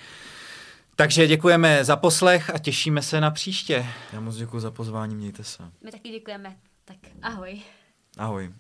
Takže 0.96 1.28
děkujeme 1.28 1.86
za 1.86 1.96
poslech 1.96 2.50
a 2.50 2.58
těšíme 2.58 3.02
se 3.02 3.22
na 3.22 3.32
příště. 3.32 3.86
Já 4.14 4.20
moc 4.20 4.36
děkuji 4.36 4.60
za 4.60 4.72
pozvání, 4.72 5.16
mějte 5.16 5.44
se. 5.44 5.64
My 5.84 5.92
taky 5.92 6.10
děkujeme. 6.10 6.58
Tak 6.86 6.98
ahoj. 7.22 7.62
Ahoj. 8.18 8.54